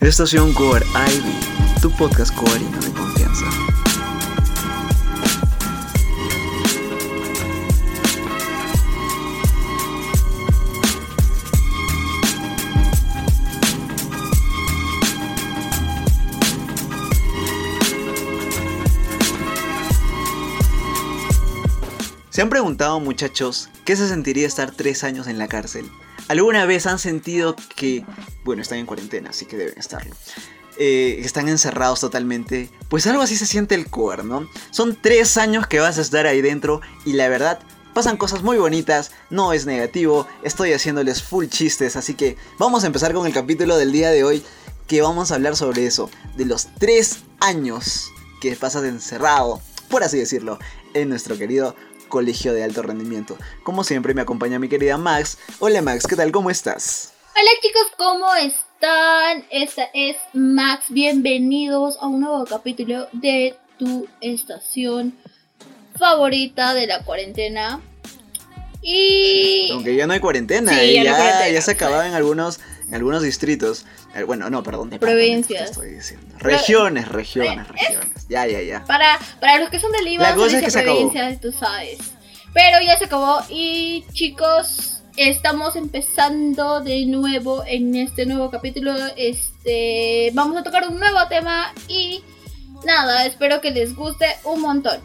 Estación 0.00 0.52
Cover 0.52 0.84
Ivy, 0.84 1.80
tu 1.80 1.90
podcast 1.90 2.34
covarino 2.34 2.78
de 2.78 2.90
confianza. 2.92 3.46
¿Se 22.30 22.42
han 22.42 22.50
preguntado 22.50 23.00
muchachos 23.00 23.70
qué 23.86 23.96
se 23.96 24.08
sentiría 24.08 24.46
estar 24.46 24.70
tres 24.70 25.04
años 25.04 25.26
en 25.26 25.38
la 25.38 25.48
cárcel? 25.48 25.90
¿Alguna 26.28 26.66
vez 26.66 26.86
han 26.86 26.98
sentido 26.98 27.56
que, 27.76 28.04
bueno, 28.46 28.62
están 28.62 28.78
en 28.78 28.86
cuarentena, 28.86 29.30
así 29.30 29.44
que 29.44 29.56
deben 29.56 29.76
estarlo? 29.76 30.14
Eh, 30.78 31.20
están 31.24 31.48
encerrados 31.48 32.00
totalmente. 32.00 32.70
Pues 32.88 33.06
algo 33.06 33.22
así 33.22 33.36
se 33.36 33.44
siente 33.44 33.74
el 33.74 33.90
core, 33.90 34.22
¿no? 34.22 34.48
Son 34.70 34.96
tres 34.98 35.36
años 35.36 35.66
que 35.66 35.80
vas 35.80 35.98
a 35.98 36.00
estar 36.00 36.26
ahí 36.26 36.40
dentro 36.40 36.80
y 37.04 37.14
la 37.14 37.28
verdad 37.28 37.58
pasan 37.92 38.16
cosas 38.16 38.42
muy 38.42 38.56
bonitas, 38.58 39.10
no 39.30 39.52
es 39.52 39.66
negativo, 39.66 40.28
estoy 40.42 40.72
haciéndoles 40.72 41.22
full 41.22 41.46
chistes, 41.46 41.96
así 41.96 42.14
que 42.14 42.36
vamos 42.58 42.84
a 42.84 42.86
empezar 42.86 43.12
con 43.14 43.26
el 43.26 43.32
capítulo 43.32 43.76
del 43.78 43.90
día 43.90 44.10
de 44.10 44.22
hoy 44.22 44.44
que 44.86 45.02
vamos 45.02 45.32
a 45.32 45.36
hablar 45.36 45.56
sobre 45.56 45.86
eso, 45.86 46.10
de 46.36 46.44
los 46.44 46.68
tres 46.78 47.20
años 47.40 48.10
que 48.40 48.54
pasas 48.54 48.84
encerrado, 48.84 49.60
por 49.88 50.04
así 50.04 50.18
decirlo, 50.18 50.58
en 50.94 51.08
nuestro 51.08 51.36
querido 51.38 51.74
colegio 52.08 52.52
de 52.52 52.62
alto 52.62 52.82
rendimiento. 52.82 53.36
Como 53.64 53.82
siempre 53.82 54.14
me 54.14 54.20
acompaña 54.20 54.58
mi 54.58 54.68
querida 54.68 54.98
Max. 54.98 55.38
Hola 55.58 55.82
Max, 55.82 56.06
¿qué 56.06 56.14
tal? 56.16 56.30
¿Cómo 56.30 56.50
estás? 56.50 57.15
Hola 57.38 57.50
chicos, 57.62 57.86
¿cómo 57.98 58.34
están? 58.36 59.44
Esta 59.50 59.88
es 59.92 60.16
Max, 60.32 60.86
bienvenidos 60.88 61.96
a 62.00 62.06
un 62.06 62.20
nuevo 62.20 62.44
capítulo 62.46 63.08
de 63.12 63.56
tu 63.78 64.08
estación 64.20 65.14
favorita 65.98 66.72
de 66.74 66.86
la 66.86 67.02
cuarentena. 67.04 67.80
Y... 68.82 69.68
Aunque 69.72 69.96
ya 69.96 70.06
no 70.06 70.12
hay 70.14 70.20
cuarentena, 70.20 70.72
Sí, 70.72 70.80
¿eh? 70.80 70.94
ya 70.94 71.00
no 71.00 71.04
ya, 71.04 71.10
hay 71.16 71.16
cuarentena, 71.22 71.50
ya 71.50 71.62
se 71.62 71.70
acababa 71.72 72.06
en 72.06 72.14
algunos, 72.14 72.60
en 72.88 72.94
algunos 72.94 73.22
distritos. 73.22 73.84
Eh, 74.14 74.22
Bueno, 74.22 74.48
no, 74.48 74.62
perdón, 74.62 74.90
Provincias. 74.90 75.70
estoy 75.70 75.90
diciendo. 75.90 76.34
Regiones, 76.38 77.08
regiones, 77.08 77.66
Eh, 77.68 77.72
regiones. 77.72 78.26
Ya, 78.28 78.46
ya, 78.46 78.62
ya. 78.62 78.84
Para, 78.84 79.18
para 79.40 79.58
los 79.60 79.68
que 79.70 79.78
son 79.78 79.92
de 79.92 80.02
Lima, 80.02 80.30
La 80.30 80.34
cosa 80.36 80.58
es 80.58 80.64
que 80.64 80.70
se 80.70 80.78
acabó. 80.80 81.12
tú 81.42 81.52
sabes. 81.52 81.98
Pero 82.54 82.80
ya 82.82 82.96
se 82.96 83.04
acabó 83.04 83.40
y 83.50 84.04
chicos, 84.12 84.95
estamos 85.16 85.76
empezando 85.76 86.80
de 86.80 87.06
nuevo 87.06 87.64
en 87.66 87.94
este 87.94 88.26
nuevo 88.26 88.50
capítulo. 88.50 88.92
Este, 89.16 90.30
vamos 90.34 90.56
a 90.58 90.62
tocar 90.62 90.86
un 90.88 90.98
nuevo 90.98 91.18
tema 91.28 91.72
y 91.88 92.22
nada, 92.84 93.24
espero 93.26 93.60
que 93.60 93.70
les 93.70 93.94
guste 93.96 94.26
un 94.44 94.60
montón. 94.60 95.00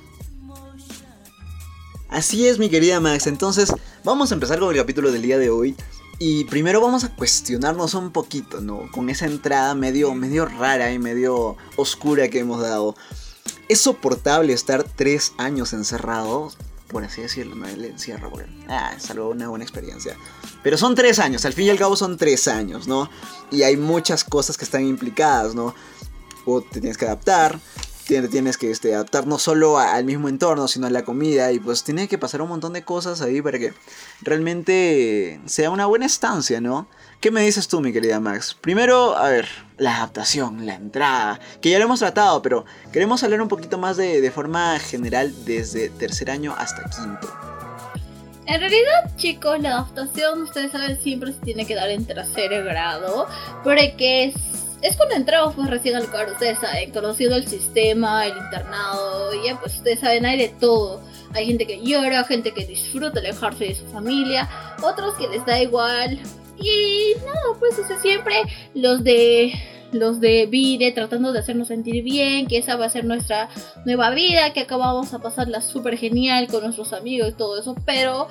Así 2.09 2.47
es, 2.47 2.59
mi 2.59 2.69
querida 2.69 2.99
Max. 2.99 3.27
Entonces, 3.27 3.73
vamos 4.03 4.31
a 4.31 4.33
empezar 4.33 4.59
con 4.59 4.71
el 4.71 4.81
capítulo 4.81 5.11
del 5.11 5.21
día 5.21 5.37
de 5.37 5.49
hoy. 5.49 5.75
Y 6.19 6.43
primero 6.43 6.81
vamos 6.81 7.03
a 7.03 7.15
cuestionarnos 7.15 7.93
un 7.93 8.11
poquito, 8.11 8.61
¿no? 8.61 8.91
Con 8.91 9.09
esa 9.09 9.25
entrada 9.25 9.73
medio, 9.73 10.13
medio 10.13 10.45
rara 10.45 10.91
y 10.91 10.99
medio 10.99 11.57
oscura 11.77 12.27
que 12.27 12.39
hemos 12.39 12.61
dado. 12.61 12.95
¿Es 13.69 13.79
soportable 13.79 14.53
estar 14.53 14.83
tres 14.83 15.33
años 15.37 15.73
encerrado? 15.73 16.51
Por 16.91 17.05
así 17.05 17.21
decirlo, 17.21 17.55
no 17.55 17.67
el 17.67 17.85
encierro, 17.85 18.29
porque 18.29 18.49
ah, 18.67 18.93
es 18.95 19.09
algo, 19.09 19.29
una 19.29 19.47
buena 19.47 19.63
experiencia. 19.63 20.17
Pero 20.61 20.77
son 20.77 20.93
tres 20.93 21.19
años, 21.19 21.45
al 21.45 21.53
fin 21.53 21.67
y 21.67 21.69
al 21.69 21.77
cabo 21.77 21.95
son 21.95 22.17
tres 22.17 22.47
años, 22.47 22.87
¿no? 22.87 23.09
Y 23.49 23.63
hay 23.63 23.77
muchas 23.77 24.23
cosas 24.23 24.57
que 24.57 24.65
están 24.65 24.85
implicadas, 24.85 25.55
¿no? 25.55 25.73
O 26.45 26.61
te 26.61 26.81
tienes 26.81 26.97
que 26.97 27.05
adaptar, 27.05 27.59
tienes 28.29 28.57
que 28.57 28.71
este, 28.71 28.93
adaptar 28.93 29.27
no 29.27 29.39
solo 29.39 29.79
al 29.79 30.03
mismo 30.03 30.27
entorno, 30.27 30.67
sino 30.67 30.87
a 30.87 30.89
la 30.89 31.03
comida. 31.03 31.51
Y 31.51 31.59
pues 31.59 31.83
tiene 31.83 32.07
que 32.07 32.17
pasar 32.17 32.41
un 32.41 32.49
montón 32.49 32.73
de 32.73 32.83
cosas 32.83 33.21
ahí 33.21 33.41
para 33.41 33.59
que 33.59 33.73
realmente 34.21 35.39
sea 35.45 35.69
una 35.69 35.85
buena 35.85 36.05
estancia, 36.05 36.59
¿no? 36.59 36.87
¿Qué 37.21 37.31
me 37.31 37.41
dices 37.41 37.67
tú, 37.67 37.79
mi 37.81 37.93
querida 37.93 38.19
Max? 38.19 38.57
Primero, 38.59 39.15
a 39.15 39.29
ver, 39.29 39.47
la 39.77 39.97
adaptación, 39.97 40.65
la 40.65 40.75
entrada, 40.75 41.39
que 41.61 41.69
ya 41.69 41.77
lo 41.77 41.85
hemos 41.85 41.99
tratado, 41.99 42.41
pero 42.41 42.65
queremos 42.91 43.23
hablar 43.23 43.41
un 43.41 43.47
poquito 43.47 43.77
más 43.77 43.95
de, 43.95 44.21
de 44.21 44.31
forma 44.31 44.79
general 44.79 45.33
desde 45.45 45.89
tercer 45.89 46.31
año 46.31 46.53
hasta 46.57 46.83
quinto. 46.89 47.29
En 48.47 48.59
realidad, 48.59 49.15
chicos, 49.15 49.61
la 49.61 49.69
adaptación, 49.69 50.41
ustedes 50.41 50.71
saben, 50.71 51.01
siempre 51.01 51.31
se 51.31 51.39
tiene 51.39 51.65
que 51.65 51.75
dar 51.75 51.89
en 51.89 52.05
tercer 52.05 52.63
grado, 52.63 53.27
porque 53.63 54.25
es, 54.25 54.35
es 54.81 54.97
cuando 54.97 55.15
entramos 55.15 55.55
pues 55.55 55.69
recién 55.69 55.95
al 55.95 56.05
lugar, 56.05 56.29
ustedes 56.31 56.59
saben, 56.59 56.91
conociendo 56.91 57.35
el 57.35 57.47
sistema, 57.47 58.25
el 58.25 58.37
internado, 58.37 59.31
ya 59.43 59.59
pues 59.59 59.75
ustedes 59.75 59.99
saben, 59.99 60.25
hay 60.25 60.37
de 60.37 60.47
todo. 60.49 61.01
Hay 61.33 61.45
gente 61.45 61.65
que 61.65 61.81
llora, 61.81 62.23
gente 62.23 62.51
que 62.51 62.65
disfruta 62.65 63.19
alejarse 63.19 63.65
de 63.65 63.75
su 63.75 63.85
familia, 63.87 64.49
otros 64.83 65.13
que 65.15 65.27
les 65.27 65.45
da 65.45 65.61
igual. 65.61 66.19
Y 66.57 67.13
nada, 67.25 67.57
pues 67.59 67.79
o 67.79 68.01
siempre 68.01 68.35
los 68.73 69.03
de 69.03 69.53
los 69.91 70.19
de 70.21 70.45
Vire 70.45 70.91
tratando 70.93 71.33
de 71.33 71.39
hacernos 71.39 71.67
sentir 71.67 72.03
bien, 72.03 72.47
que 72.47 72.57
esa 72.57 72.75
va 72.77 72.85
a 72.85 72.89
ser 72.89 73.05
nuestra 73.05 73.49
nueva 73.85 74.09
vida, 74.11 74.53
que 74.53 74.61
acá 74.61 74.77
vamos 74.77 75.13
a 75.13 75.19
pasarla 75.19 75.61
súper 75.61 75.97
genial 75.97 76.47
con 76.47 76.63
nuestros 76.63 76.93
amigos 76.93 77.29
y 77.29 77.33
todo 77.33 77.59
eso, 77.59 77.75
pero 77.85 78.27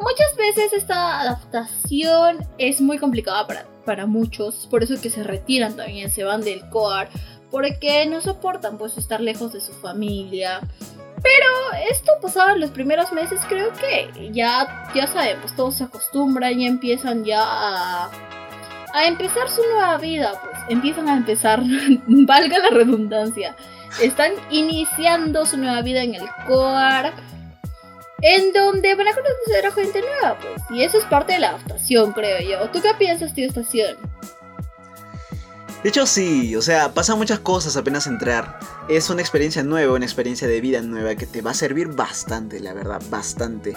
muchas 0.00 0.36
veces 0.36 0.72
esta 0.72 1.20
adaptación 1.20 2.38
es 2.58 2.80
muy 2.80 2.98
complicada 2.98 3.46
para, 3.46 3.66
para 3.86 4.04
muchos, 4.04 4.66
por 4.70 4.82
eso 4.82 4.92
es 4.92 5.00
que 5.00 5.08
se 5.08 5.22
retiran 5.22 5.76
también, 5.76 6.10
se 6.10 6.24
van 6.24 6.42
del 6.42 6.68
COAR, 6.68 7.08
porque 7.50 8.04
no 8.06 8.20
soportan 8.20 8.76
pues 8.76 8.98
estar 8.98 9.20
lejos 9.20 9.52
de 9.52 9.60
su 9.60 9.72
familia. 9.72 10.60
Pero 11.22 11.46
esto 11.90 12.12
pasaba 12.20 12.52
en 12.52 12.60
los 12.60 12.70
primeros 12.70 13.12
meses, 13.12 13.40
creo 13.48 13.72
que 13.72 14.30
ya, 14.32 14.90
ya 14.94 15.06
saben, 15.06 15.38
pues 15.40 15.56
todos 15.56 15.76
se 15.76 15.84
acostumbran 15.84 16.60
y 16.60 16.66
empiezan 16.66 17.24
ya 17.24 17.40
a, 17.42 18.10
a 18.92 19.04
empezar 19.06 19.48
su 19.48 19.62
nueva 19.62 19.96
vida, 19.96 20.32
pues 20.42 20.58
empiezan 20.68 21.08
a 21.08 21.16
empezar, 21.16 21.62
valga 22.06 22.58
la 22.58 22.68
redundancia, 22.68 23.56
están 24.02 24.32
iniciando 24.50 25.46
su 25.46 25.56
nueva 25.56 25.80
vida 25.80 26.02
en 26.02 26.16
el 26.16 26.26
COAR, 26.46 27.14
en 28.22 28.52
donde 28.52 28.94
van 28.94 29.08
a 29.08 29.12
conocer 29.12 29.66
a 29.66 29.72
gente 29.72 30.00
nueva, 30.00 30.38
pues, 30.38 30.62
y 30.70 30.82
eso 30.82 30.98
es 30.98 31.04
parte 31.04 31.34
de 31.34 31.40
la 31.40 31.50
adaptación, 31.50 32.12
creo 32.12 32.40
yo. 32.40 32.70
¿Tú 32.70 32.80
qué 32.80 32.92
piensas, 32.98 33.34
tío 33.34 33.46
Estación? 33.46 33.96
De 35.82 35.90
hecho 35.90 36.06
sí, 36.06 36.56
o 36.56 36.62
sea, 36.62 36.94
pasan 36.94 37.18
muchas 37.18 37.38
cosas 37.38 37.76
apenas 37.76 38.06
entrar. 38.06 38.58
Es 38.88 39.08
una 39.10 39.20
experiencia 39.20 39.62
nueva, 39.62 39.94
una 39.94 40.04
experiencia 40.04 40.48
de 40.48 40.60
vida 40.60 40.80
nueva 40.80 41.14
que 41.14 41.26
te 41.26 41.42
va 41.42 41.52
a 41.52 41.54
servir 41.54 41.88
bastante, 41.88 42.58
la 42.58 42.72
verdad, 42.72 43.00
bastante. 43.08 43.76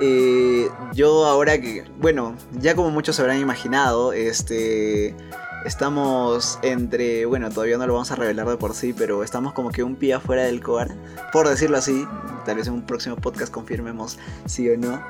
Eh, 0.00 0.68
yo 0.92 1.24
ahora 1.24 1.60
que, 1.60 1.84
bueno, 1.96 2.36
ya 2.52 2.76
como 2.76 2.90
muchos 2.90 3.16
se 3.16 3.22
habrán 3.22 3.40
imaginado, 3.40 4.12
este... 4.12 5.16
Estamos 5.64 6.58
entre, 6.62 7.26
bueno, 7.26 7.50
todavía 7.50 7.78
no 7.78 7.86
lo 7.86 7.94
vamos 7.94 8.10
a 8.10 8.16
revelar 8.16 8.48
de 8.48 8.56
por 8.56 8.74
sí, 8.74 8.92
pero 8.92 9.22
estamos 9.22 9.52
como 9.52 9.70
que 9.70 9.82
un 9.82 9.96
pie 9.96 10.14
afuera 10.14 10.44
del 10.44 10.62
coar, 10.62 10.94
por 11.32 11.48
decirlo 11.48 11.76
así. 11.78 12.06
Tal 12.46 12.56
vez 12.56 12.68
en 12.68 12.74
un 12.74 12.82
próximo 12.82 13.16
podcast 13.16 13.52
confirmemos 13.52 14.18
sí 14.46 14.68
o 14.70 14.76
no. 14.76 15.02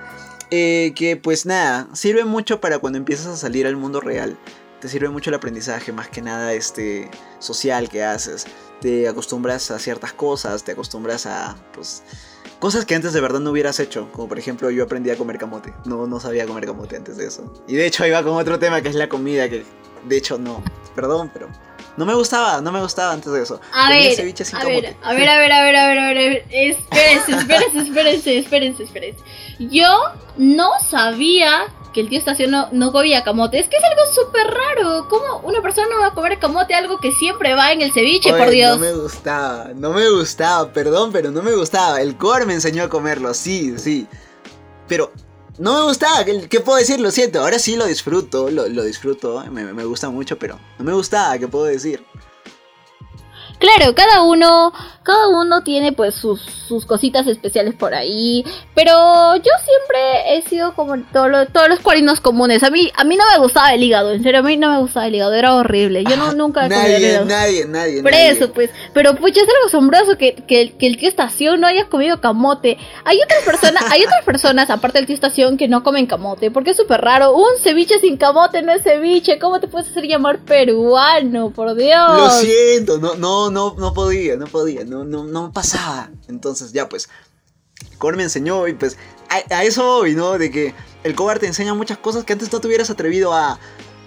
Eh, 0.51 0.93
que 0.97 1.17
pues 1.17 1.45
nada, 1.45 1.89
sirve 1.93 2.25
mucho 2.25 2.61
para 2.61 2.79
cuando 2.79 2.99
empiezas 2.99 3.27
a 3.27 3.37
salir 3.37 3.67
al 3.67 3.77
mundo 3.77 4.01
real 4.01 4.39
te 4.81 4.89
sirve 4.89 5.09
mucho 5.09 5.31
el 5.31 5.35
aprendizaje, 5.35 5.93
más 5.93 6.09
que 6.09 6.23
nada 6.23 6.53
este 6.53 7.11
social 7.39 7.89
que 7.89 8.05
haces. 8.05 8.47
Te 8.81 9.09
acostumbras 9.09 9.71
a 9.71 9.79
ciertas 9.79 10.13
cosas, 10.13 10.63
te 10.63 10.73
acostumbras 10.73 11.27
a 11.27 11.57
pues 11.73 12.03
cosas 12.61 12.85
que 12.85 12.95
antes 12.95 13.13
de 13.13 13.21
verdad 13.21 13.41
no 13.41 13.51
hubieras 13.51 13.81
hecho, 13.81 14.09
como 14.13 14.29
por 14.29 14.39
ejemplo 14.39 14.71
yo 14.71 14.85
aprendí 14.85 15.11
a 15.11 15.17
comer 15.17 15.39
camote. 15.39 15.73
No 15.85 16.07
no 16.07 16.21
sabía 16.21 16.47
comer 16.47 16.67
camote 16.67 16.97
antes 16.97 17.17
de 17.17 17.27
eso. 17.27 17.53
Y 17.67 17.75
de 17.75 17.87
hecho 17.87 18.07
iba 18.07 18.23
con 18.23 18.35
otro 18.35 18.59
tema 18.59 18.81
que 18.81 18.89
es 18.89 18.95
la 18.95 19.09
comida 19.09 19.49
que 19.49 19.65
de 20.05 20.17
hecho 20.17 20.39
no, 20.39 20.63
perdón, 20.95 21.31
pero 21.33 21.49
no 21.97 22.07
me 22.07 22.15
gustaba, 22.15 22.61
no 22.61 22.71
me 22.71 22.81
gustaba 22.81 23.13
antes 23.13 23.33
de 23.33 23.43
eso. 23.43 23.61
A 23.73 23.89
Comía 23.89 24.05
ver, 24.05 24.15
ceviche 24.15 24.45
sin 24.45 24.57
a 24.57 24.65
ver, 24.65 24.97
a 25.03 25.15
ver, 25.15 25.29
a 25.29 25.39
ver, 25.39 25.53
a 25.53 25.65
ver, 25.65 25.77
a 25.77 25.87
ver, 25.89 25.99
a 25.99 26.07
ver, 26.07 26.19
a 26.19 26.23
ver, 26.23 26.45
espérense, 26.51 27.33
espérense, 27.33 27.79
espérense, 27.79 28.39
espérense, 28.39 28.83
espérense. 28.85 29.25
Yo 29.59 30.13
no 30.37 30.71
sabía 30.89 31.67
que 31.93 32.01
el 32.01 32.09
tío 32.09 32.19
Estación 32.19 32.53
no, 32.53 32.69
no 32.71 32.93
comía 32.93 33.25
camote. 33.25 33.59
Es 33.59 33.67
que 33.67 33.77
es 33.77 33.83
algo 33.83 34.03
súper 34.15 34.47
raro. 34.47 35.09
¿Cómo 35.09 35.41
una 35.43 35.61
persona 35.61 35.89
no 35.91 35.99
va 36.01 36.07
a 36.07 36.15
comer 36.15 36.39
camote? 36.39 36.75
Algo 36.75 36.99
que 37.01 37.11
siempre 37.13 37.55
va 37.55 37.73
en 37.73 37.83
el 37.83 37.93
ceviche, 37.93 38.31
Oye, 38.31 38.39
por 38.39 38.51
Dios. 38.51 38.79
No 38.79 38.85
me 38.85 38.93
gustaba, 38.93 39.71
no 39.75 39.93
me 39.93 40.09
gustaba, 40.09 40.73
perdón, 40.73 41.11
pero 41.11 41.33
no 41.33 41.43
me 41.43 41.57
gustaba. 41.57 42.01
El 42.01 42.17
core 42.17 42.47
me 42.47 42.55
enseñó 42.55 42.85
a 42.85 42.89
comerlo, 42.89 43.35
sí, 43.35 43.77
sí. 43.79 44.07
Pero 44.87 45.13
no 45.59 45.75
me 45.75 45.85
gustaba, 45.85 46.25
¿qué, 46.25 46.61
puedo 46.61 46.79
decir? 46.79 47.01
Lo 47.01 47.11
siento, 47.11 47.41
ahora 47.41 47.59
sí 47.59 47.77
lo 47.77 47.87
disfruto, 47.87 48.51
lo, 48.51 48.69
lo 48.69 48.85
disfruto, 48.85 49.45
me, 49.51 49.73
me 49.73 49.85
gusta 49.85 50.09
mucho, 50.11 50.39
pero 50.39 50.59
no 50.79 50.85
me 50.85 50.93
gustaba, 50.93 51.39
¿qué 51.39 51.49
puedo 51.49 51.65
decir? 51.65 52.05
Claro, 53.59 53.93
cada 53.95 54.23
uno, 54.23 54.73
cada 55.09 55.29
uno 55.29 55.63
tiene 55.63 55.93
pues 55.93 56.15
sus, 56.15 56.41
sus 56.43 56.85
cositas 56.85 57.27
especiales 57.27 57.75
por 57.75 57.95
ahí. 57.95 58.45
Pero 58.75 58.93
yo 59.37 59.53
siempre 59.65 60.37
he 60.37 60.43
sido 60.43 60.75
como 60.75 60.97
todos 61.13 61.69
los 61.69 61.81
cuarinos 61.81 62.21
comunes. 62.21 62.63
A 62.63 62.71
mí, 62.71 62.91
a 62.97 63.05
mí 63.05 63.17
no 63.17 63.25
me 63.33 63.39
gustaba 63.39 63.73
el 63.73 63.83
hígado, 63.83 64.13
en 64.13 64.23
serio, 64.23 64.41
a 64.41 64.43
mí 64.43 64.57
no 64.57 64.71
me 64.71 64.79
gustaba 64.79 65.07
el 65.07 65.15
hígado, 65.15 65.35
era 65.35 65.55
horrible. 65.55 66.05
Yo 66.05 66.17
no, 66.17 66.33
nunca 66.33 66.67
he 66.67 66.69
comido 66.69 67.25
Nadie, 67.25 67.67
nadie, 67.67 68.03
Por 68.03 68.13
eso, 68.13 68.53
pues. 68.53 68.71
Pero 68.93 69.15
pucha, 69.15 69.41
es 69.41 69.49
algo 69.49 69.67
asombroso 69.67 70.17
que, 70.17 70.35
que, 70.35 70.75
que, 70.79 70.87
el 70.87 70.97
tío 70.97 71.09
estación 71.09 71.61
no 71.61 71.67
haya 71.67 71.87
comido 71.89 72.21
camote. 72.21 72.79
Hay 73.05 73.19
otras 73.23 73.43
personas, 73.45 73.85
hay 73.91 74.05
otras 74.05 74.25
personas, 74.25 74.71
aparte 74.71 74.99
del 74.99 75.07
tío 75.07 75.15
estación, 75.15 75.57
que 75.57 75.69
no 75.69 75.83
comen 75.83 76.07
camote. 76.07 76.51
Porque 76.51 76.71
es 76.71 76.77
súper 76.77 77.01
raro. 77.01 77.35
Un 77.35 77.59
ceviche 77.63 77.99
sin 77.99 78.17
camote 78.17 78.63
no 78.63 78.73
es 78.73 78.83
ceviche. 78.83 79.39
¿Cómo 79.39 79.61
te 79.61 79.69
puedes 79.69 79.89
hacer 79.89 80.05
llamar 80.05 80.39
peruano? 80.41 81.51
Por 81.51 81.75
Dios. 81.75 82.19
Lo 82.19 82.31
siento, 82.31 82.99
no, 82.99 83.15
no 83.15 83.39
no, 83.51 83.75
no, 83.79 83.93
podía, 83.93 84.37
no 84.37 84.47
podía, 84.47 84.85
no, 84.85 84.98
no, 85.05 85.25
no 85.25 85.53
pasaba. 85.53 86.11
Entonces 86.29 86.73
ya 86.73 86.89
pues, 86.89 87.09
Core 87.99 88.17
me 88.17 88.23
enseñó 88.25 88.67
y 88.69 88.75
pues 88.75 88.97
a, 89.29 89.65
eso 89.65 89.99
voy, 89.99 90.15
¿no? 90.15 90.39
De 90.39 90.51
que 90.51 90.75
el 91.05 91.15
cobar 91.15 91.39
te 91.39 91.47
enseña 91.47 91.75
muchas 91.75 91.99
cosas 91.99 92.25
que 92.25 92.33
antes 92.33 92.53
no 92.53 92.61
te 92.61 92.67
hubieras 92.67 92.91
atrevido 92.91 93.35
a... 93.35 93.59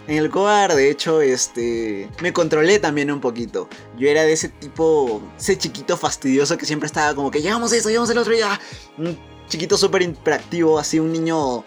En 0.08 0.18
el 0.18 0.32
cobar, 0.32 0.74
de 0.74 0.90
hecho, 0.90 1.22
este, 1.22 2.10
me 2.22 2.34
controlé 2.34 2.80
también 2.80 3.12
un 3.12 3.22
poquito. 3.22 3.70
Yo 3.98 4.10
era 4.10 4.24
de 4.24 4.34
ese 4.34 4.50
tipo, 4.50 5.22
ese 5.38 5.58
chiquito 5.60 5.96
fastidioso 5.96 6.58
que 6.58 6.66
siempre 6.66 6.88
estaba 6.88 7.14
como 7.14 7.30
que 7.30 7.42
llegamos 7.42 7.72
a 7.72 7.78
esto, 7.78 7.90
llegamos 7.90 8.10
el 8.10 8.18
otro 8.18 8.34
día. 8.34 8.60
Un 8.98 9.18
chiquito 9.48 9.78
súper 9.78 10.02
interactivo, 10.02 10.80
así 10.80 11.00
un 11.00 11.14
niño 11.14 11.64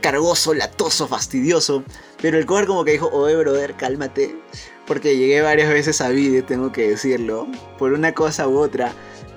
cargoso, 0.00 0.54
latoso, 0.54 1.08
fastidioso. 1.08 1.82
Pero 2.22 2.38
el 2.38 2.46
cobar 2.46 2.66
como 2.66 2.84
que 2.84 2.92
dijo, 2.92 3.10
oye 3.12 3.34
brother, 3.34 3.74
cálmate 3.74 4.36
porque 4.86 5.16
llegué 5.16 5.42
varias 5.42 5.70
veces 5.70 6.00
a 6.00 6.08
Vide, 6.10 6.42
tengo 6.42 6.72
que 6.72 6.88
decirlo, 6.88 7.46
por 7.78 7.92
una 7.92 8.12
cosa 8.12 8.48
u 8.48 8.58
otra. 8.58 8.92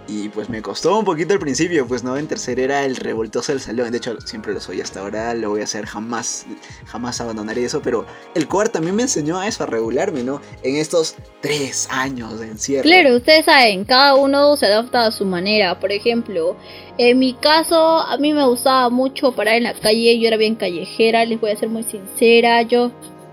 Y 0.08 0.30
pues 0.30 0.50
me 0.50 0.62
costó 0.62 1.00
un 1.00 1.04
poquito 1.04 1.34
al 1.34 1.40
principio, 1.40 1.88
pues 1.88 2.04
no, 2.04 2.16
en 2.16 2.28
tercer 2.28 2.60
era 2.60 2.86
el 2.86 2.96
revoltoso 2.96 3.52
del 3.52 3.60
salón. 3.60 3.90
De 3.90 3.98
hecho, 3.98 4.22
siempre 4.22 4.54
lo 4.54 4.60
soy 4.60 4.80
hasta 4.80 5.00
ahora, 5.00 5.34
lo 5.34 5.50
voy 5.50 5.62
a 5.62 5.64
hacer, 5.64 5.88
jamás, 5.88 6.46
jamás 6.86 7.20
abandonaré 7.22 7.64
eso. 7.66 7.82
Pero 7.82 8.06
el 8.36 8.48
core 8.48 8.70
también 8.70 8.96
me 8.96 9.02
enseñó 9.02 9.40
a 9.40 9.48
eso, 9.48 9.64
a 9.64 9.66
regularme, 9.66 10.22
¿no? 10.22 10.42
En 10.62 10.76
estos 10.76 11.16
tres 11.42 11.88
años 11.90 12.40
de 12.40 12.50
encierro. 12.50 12.84
Claro, 12.84 13.16
ustedes 13.16 13.46
saben, 13.46 13.84
cada 13.84 14.14
uno 14.14 14.56
se 14.58 14.68
adapta 14.68 15.08
a 15.08 15.12
su 15.12 15.26
manera. 15.26 15.80
Por 15.80 15.92
ejemplo, 15.92 16.56
en 17.00 17.18
mi 17.18 17.34
caso, 17.34 17.98
a 17.98 18.16
mí 18.20 18.32
me 18.32 18.46
gustaba 18.46 18.92
mucho 18.92 19.32
parar 19.32 19.56
en 19.56 19.64
la 19.64 19.74
calle, 19.74 20.20
yo 20.20 20.28
era 20.28 20.38
bien 20.38 20.54
callejera, 20.54 21.26
les 21.26 21.42
voy 21.42 21.50
a 21.50 21.58
ser 21.58 21.70
muy 21.70 21.84
sincera. 21.84 22.62
Yo 22.62 22.92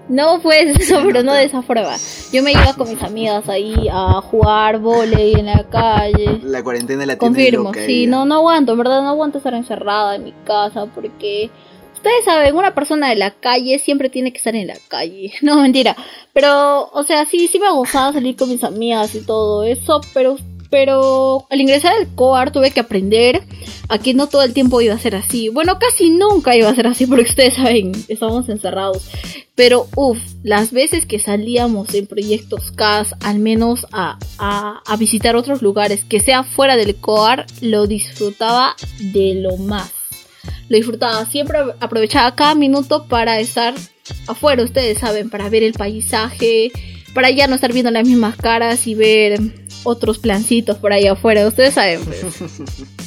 no 0.09 0.41
fue 0.41 0.63
eso, 0.71 1.01
pero 1.05 1.23
no 1.23 1.33
de 1.33 1.45
esa 1.45 1.63
forma. 1.63 1.97
Yo 2.33 2.43
me 2.43 2.53
iba 2.53 2.75
con 2.75 2.89
mis 2.89 3.03
amigas 3.03 3.49
ahí 3.49 3.89
a 3.91 4.21
jugar 4.23 4.79
volei 4.79 5.35
en 5.35 5.47
la 5.47 5.65
calle. 5.69 6.41
La 6.43 6.63
cuarentena 6.63 7.07
la 7.07 7.17
Confirmo, 7.17 7.73
sí, 7.75 8.07
no, 8.07 8.25
no 8.25 8.37
aguanto, 8.37 8.73
en 8.73 8.79
verdad 8.79 9.03
no 9.03 9.09
aguanto 9.09 9.39
estar 9.39 9.55
encerrada 9.55 10.17
en 10.17 10.25
mi 10.25 10.35
casa 10.45 10.87
porque 10.87 11.51
ustedes 12.03 12.25
saben, 12.25 12.57
una 12.57 12.75
persona 12.75 13.11
de 13.11 13.17
la 13.17 13.31
calle 13.31 13.79
siempre 13.79 14.11
tiene 14.11 14.33
que 14.33 14.39
estar 14.39 14.57
en 14.57 14.67
la 14.67 14.77
calle. 14.89 15.33
No, 15.43 15.61
mentira. 15.63 15.97
Pero, 16.33 16.89
o 16.93 17.03
sea, 17.05 17.25
sí, 17.25 17.47
sí 17.47 17.59
me 17.59 17.71
gustaba 17.73 18.13
salir 18.13 18.37
con 18.37 18.49
mis 18.49 18.65
amigas 18.65 19.15
y 19.15 19.25
todo 19.25 19.63
eso, 19.63 20.01
pero 20.13 20.37
pero 20.73 21.47
al 21.51 21.61
ingresar 21.61 21.93
al 21.93 22.09
COAR 22.15 22.51
tuve 22.51 22.71
que 22.71 22.81
aprender 22.81 23.43
a 23.91 23.99
que 23.99 24.15
no 24.15 24.27
todo 24.27 24.43
el 24.43 24.55
tiempo 24.55 24.81
iba 24.81 24.95
a 24.95 24.99
ser 24.99 25.15
así. 25.15 25.51
Bueno, 25.51 25.79
casi 25.79 26.09
nunca 26.09 26.57
iba 26.57 26.71
a 26.71 26.75
ser 26.75 26.87
así 26.87 27.07
porque 27.07 27.29
ustedes 27.29 27.55
saben, 27.55 27.93
estábamos 28.09 28.49
encerrados. 28.49 29.07
Pero 29.55 29.87
uff, 29.97 30.19
las 30.43 30.73
veces 30.73 31.05
que 31.05 31.19
salíamos 31.19 31.93
en 31.93 32.07
proyectos 32.07 32.73
CAS, 32.73 33.15
al 33.21 33.39
menos 33.39 33.87
a, 33.93 34.19
a, 34.39 34.97
visitar 34.97 35.37
otros 35.37 35.61
lugares 35.61 36.07
que 36.07 36.21
sea 36.21 36.43
fuera 36.43 36.79
del 36.79 36.97
COAR, 36.97 37.45
lo 37.61 37.87
disfrutaba 37.87 38.75
de 39.13 39.35
lo 39.35 39.59
más. 39.59 39.93
Lo 40.71 40.79
disfrutaba, 40.79 41.27
siempre 41.27 41.59
aprovechaba 41.81 42.35
cada 42.35 42.55
minuto 42.55 43.09
para 43.09 43.41
estar 43.41 43.75
afuera, 44.27 44.63
ustedes 44.63 44.97
saben, 44.97 45.29
para 45.29 45.51
ver 45.51 45.65
el 45.65 45.75
paisaje, 45.75 46.73
para 47.13 47.29
ya 47.31 47.47
no 47.47 47.57
estar 47.57 47.75
viendo 47.75 47.91
las 47.91 48.07
mismas 48.09 48.37
caras 48.37 48.87
y 48.87 48.95
ver 48.95 49.39
otros 49.85 50.19
plancitos 50.19 50.79
por 50.79 50.93
ahí 50.93 51.07
afuera, 51.07 51.47
ustedes 51.47 51.75
saben. 51.75 52.05
Pues. 52.05 52.21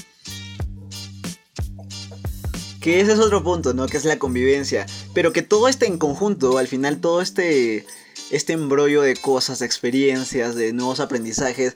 que 2.85 3.01
ese 3.01 3.13
es 3.13 3.19
otro 3.19 3.43
punto, 3.43 3.73
¿no? 3.73 3.87
Que 3.87 3.97
es 3.97 4.05
la 4.05 4.19
convivencia. 4.19 4.85
Pero 5.15 5.33
que 5.33 5.41
todo 5.41 5.67
esté 5.67 5.87
en 5.87 5.97
conjunto, 5.97 6.59
al 6.59 6.67
final 6.67 7.01
todo 7.01 7.19
este, 7.21 7.83
este 8.29 8.53
embrollo 8.53 9.01
de 9.01 9.15
cosas, 9.15 9.57
de 9.57 9.65
experiencias, 9.65 10.53
de 10.53 10.71
nuevos 10.71 10.99
aprendizajes, 10.99 11.73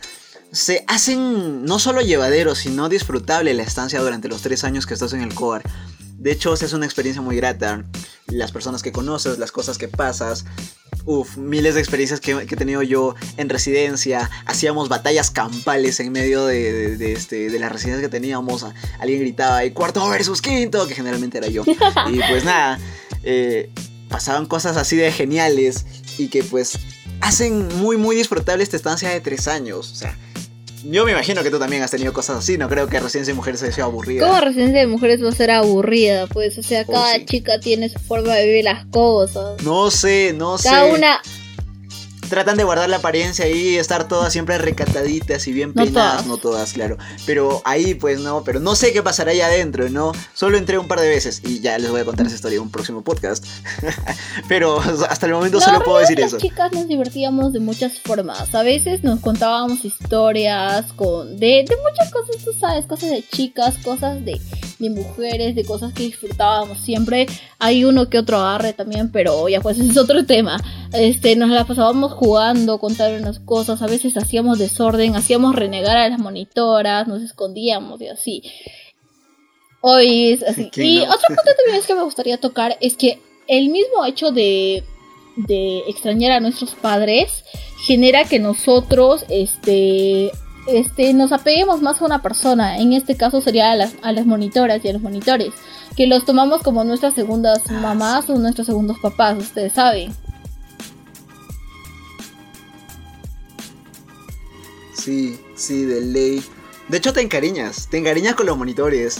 se 0.51 0.83
hacen 0.87 1.65
no 1.65 1.79
solo 1.79 2.01
llevaderos, 2.01 2.59
sino 2.59 2.89
disfrutable 2.89 3.55
la 3.55 3.63
estancia 3.63 3.99
durante 4.01 4.27
los 4.27 4.43
tres 4.43 4.63
años 4.63 4.85
que 4.85 4.93
estás 4.93 5.13
en 5.13 5.21
el 5.21 5.33
COAR. 5.33 5.63
De 6.19 6.31
hecho, 6.31 6.53
es 6.53 6.73
una 6.73 6.85
experiencia 6.85 7.21
muy 7.21 7.37
grata. 7.37 7.85
Las 8.27 8.51
personas 8.51 8.83
que 8.83 8.91
conoces, 8.91 9.39
las 9.39 9.51
cosas 9.51 9.77
que 9.77 9.87
pasas, 9.87 10.45
Uf, 11.05 11.37
miles 11.37 11.75
de 11.75 11.79
experiencias 11.79 12.19
que, 12.19 12.31
he 12.31 12.55
tenido 12.55 12.83
yo 12.83 13.15
en 13.37 13.49
residencia. 13.49 14.29
Hacíamos 14.45 14.89
batallas 14.89 15.31
campales 15.31 15.99
en 15.99 16.11
medio 16.11 16.45
de, 16.45 16.97
de, 16.97 17.13
este, 17.13 17.49
de 17.49 17.59
las 17.59 17.71
residencias 17.71 18.01
que 18.01 18.09
teníamos. 18.09 18.65
Alguien 18.99 19.21
gritaba, 19.21 19.63
y 19.65 19.71
cuarto 19.71 20.07
versus 20.09 20.41
quinto, 20.41 20.87
que 20.87 20.95
generalmente 20.95 21.37
era 21.37 21.47
yo. 21.47 21.63
y 22.11 22.19
pues 22.29 22.43
nada, 22.43 22.79
eh, 23.23 23.71
pasaban 24.09 24.45
cosas 24.45 24.77
así 24.77 24.97
de 24.97 25.11
geniales 25.11 25.85
y 26.17 26.27
que 26.27 26.43
pues 26.43 26.77
hacen 27.21 27.67
muy, 27.79 27.97
muy 27.97 28.15
disfrutable 28.15 28.63
esta 28.63 28.75
estancia 28.75 29.09
de 29.09 29.21
tres 29.21 29.47
años. 29.47 29.91
O 29.91 29.95
sea, 29.95 30.17
yo 30.83 31.05
me 31.05 31.11
imagino 31.11 31.43
que 31.43 31.51
tú 31.51 31.59
también 31.59 31.83
has 31.83 31.91
tenido 31.91 32.13
cosas 32.13 32.37
así, 32.37 32.57
no 32.57 32.69
creo 32.69 32.87
que 32.87 32.99
Residencia 32.99 33.33
de 33.33 33.35
Mujeres 33.35 33.59
sea 33.59 33.83
aburrida. 33.83 34.27
¿Cómo 34.27 34.39
Residencia 34.39 34.79
de 34.79 34.87
Mujeres 34.87 35.23
va 35.23 35.29
a 35.29 35.33
ser 35.33 35.51
aburrida? 35.51 36.27
Pues, 36.27 36.57
o 36.57 36.63
sea, 36.63 36.83
oh, 36.87 36.91
cada 36.91 37.25
chica 37.25 37.59
tiene 37.59 37.89
su 37.89 37.99
forma 37.99 38.35
de 38.35 38.45
vivir 38.45 38.63
las 38.65 38.85
cosas. 38.85 39.61
No 39.63 39.91
sé, 39.91 40.33
no 40.37 40.57
sé. 40.57 40.69
Cada 40.69 40.85
una 40.85 41.21
tratan 42.29 42.57
de 42.57 42.63
guardar 42.63 42.89
la 42.89 42.97
apariencia 42.97 43.47
y 43.47 43.75
estar 43.77 44.07
todas 44.07 44.31
siempre 44.31 44.57
recataditas 44.57 45.47
y 45.47 45.53
bien 45.53 45.73
peinadas. 45.73 46.25
No 46.25 46.37
todas. 46.37 46.73
claro. 46.73 46.97
Pero 47.25 47.61
ahí, 47.65 47.95
pues 47.95 48.19
no, 48.19 48.43
pero 48.43 48.59
no 48.59 48.75
sé 48.75 48.93
qué 48.93 49.03
pasará 49.03 49.31
ahí 49.31 49.41
adentro, 49.41 49.89
¿no? 49.89 50.11
Solo 50.33 50.57
entré 50.57 50.77
un 50.77 50.87
par 50.87 50.99
de 50.99 51.09
veces 51.09 51.41
y 51.43 51.59
ya 51.59 51.77
les 51.77 51.89
voy 51.91 52.01
a 52.01 52.05
contar 52.05 52.25
esa 52.25 52.35
historia 52.35 52.57
en 52.57 52.63
un 52.63 52.71
próximo 52.71 53.03
podcast. 53.03 53.45
pero 54.47 54.79
hasta 54.79 55.25
el 55.25 55.33
momento 55.33 55.59
solo 55.59 55.83
puedo 55.83 55.99
decir 55.99 56.19
eso. 56.19 56.37
Las 56.37 56.43
chicas 56.43 56.71
nos 56.71 56.87
divertíamos 56.87 57.53
de 57.53 57.59
muchas 57.59 57.99
formas. 57.99 58.53
A 58.53 58.63
veces 58.63 59.03
nos 59.03 59.19
contábamos 59.19 59.83
historias 59.83 60.91
con 60.93 61.37
de, 61.37 61.65
de 61.67 61.77
muchas 61.89 62.11
cosas, 62.11 62.43
tú 62.43 62.53
sabes, 62.59 62.85
cosas 62.85 63.09
de 63.09 63.23
chicas, 63.27 63.75
cosas 63.83 64.23
de, 64.23 64.39
de 64.79 64.89
mujeres, 64.89 65.55
de 65.55 65.65
cosas 65.65 65.93
que 65.93 66.03
disfrutábamos 66.03 66.79
siempre. 66.79 67.27
Hay 67.59 67.83
uno 67.83 68.09
que 68.09 68.17
otro 68.17 68.37
agarre 68.37 68.73
también, 68.73 69.11
pero 69.11 69.47
ya 69.49 69.61
pues 69.61 69.79
es 69.79 69.97
otro 69.97 70.25
tema. 70.25 70.57
Este, 70.93 71.35
nos 71.35 71.49
la 71.49 71.65
pasábamos 71.65 72.13
jugando, 72.13 72.79
contar 72.79 73.13
unas 73.19 73.39
cosas, 73.39 73.81
a 73.81 73.87
veces 73.87 74.17
hacíamos 74.17 74.57
desorden, 74.57 75.15
hacíamos 75.15 75.55
renegar 75.55 75.97
a 75.97 76.09
las 76.09 76.19
monitoras, 76.19 77.07
nos 77.07 77.21
escondíamos 77.21 78.01
y 78.01 78.07
así. 78.07 78.43
Hoy 79.81 80.33
es 80.33 80.43
así. 80.43 80.71
Y 80.75 80.99
otro 80.99 81.27
punto 81.27 81.51
también 81.55 81.79
es 81.79 81.85
que 81.85 81.95
me 81.95 82.03
gustaría 82.03 82.37
tocar 82.37 82.77
es 82.81 82.95
que 82.95 83.21
el 83.47 83.69
mismo 83.69 84.05
hecho 84.05 84.31
de, 84.31 84.83
de 85.35 85.79
extrañar 85.87 86.31
a 86.31 86.39
nuestros 86.39 86.75
padres 86.75 87.43
genera 87.85 88.25
que 88.25 88.39
nosotros 88.39 89.25
este, 89.29 90.31
este, 90.73 91.13
nos 91.13 91.31
apeguemos 91.31 91.81
más 91.81 92.01
a 92.01 92.05
una 92.05 92.21
persona. 92.21 92.77
En 92.77 92.93
este 92.93 93.15
caso 93.15 93.41
sería 93.41 93.71
a 93.71 93.75
las, 93.75 93.93
a 94.01 94.11
las 94.11 94.25
monitoras 94.25 94.83
y 94.83 94.89
a 94.89 94.93
los 94.93 95.01
monitores. 95.01 95.53
Que 95.95 96.07
los 96.07 96.25
tomamos 96.25 96.61
como 96.61 96.83
nuestras 96.83 97.13
segundas 97.13 97.63
ah, 97.69 97.73
mamás 97.73 98.29
o 98.29 98.37
nuestros 98.37 98.67
segundos 98.67 98.97
papás, 98.99 99.37
ustedes 99.37 99.73
saben. 99.73 100.13
Sí, 104.93 105.39
sí, 105.55 105.85
de 105.85 106.01
ley. 106.01 106.43
De 106.87 106.97
hecho, 106.97 107.13
te 107.13 107.21
encariñas, 107.21 107.87
te 107.89 107.97
encariñas 107.97 108.35
con 108.35 108.45
los 108.45 108.57
monitores. 108.57 109.17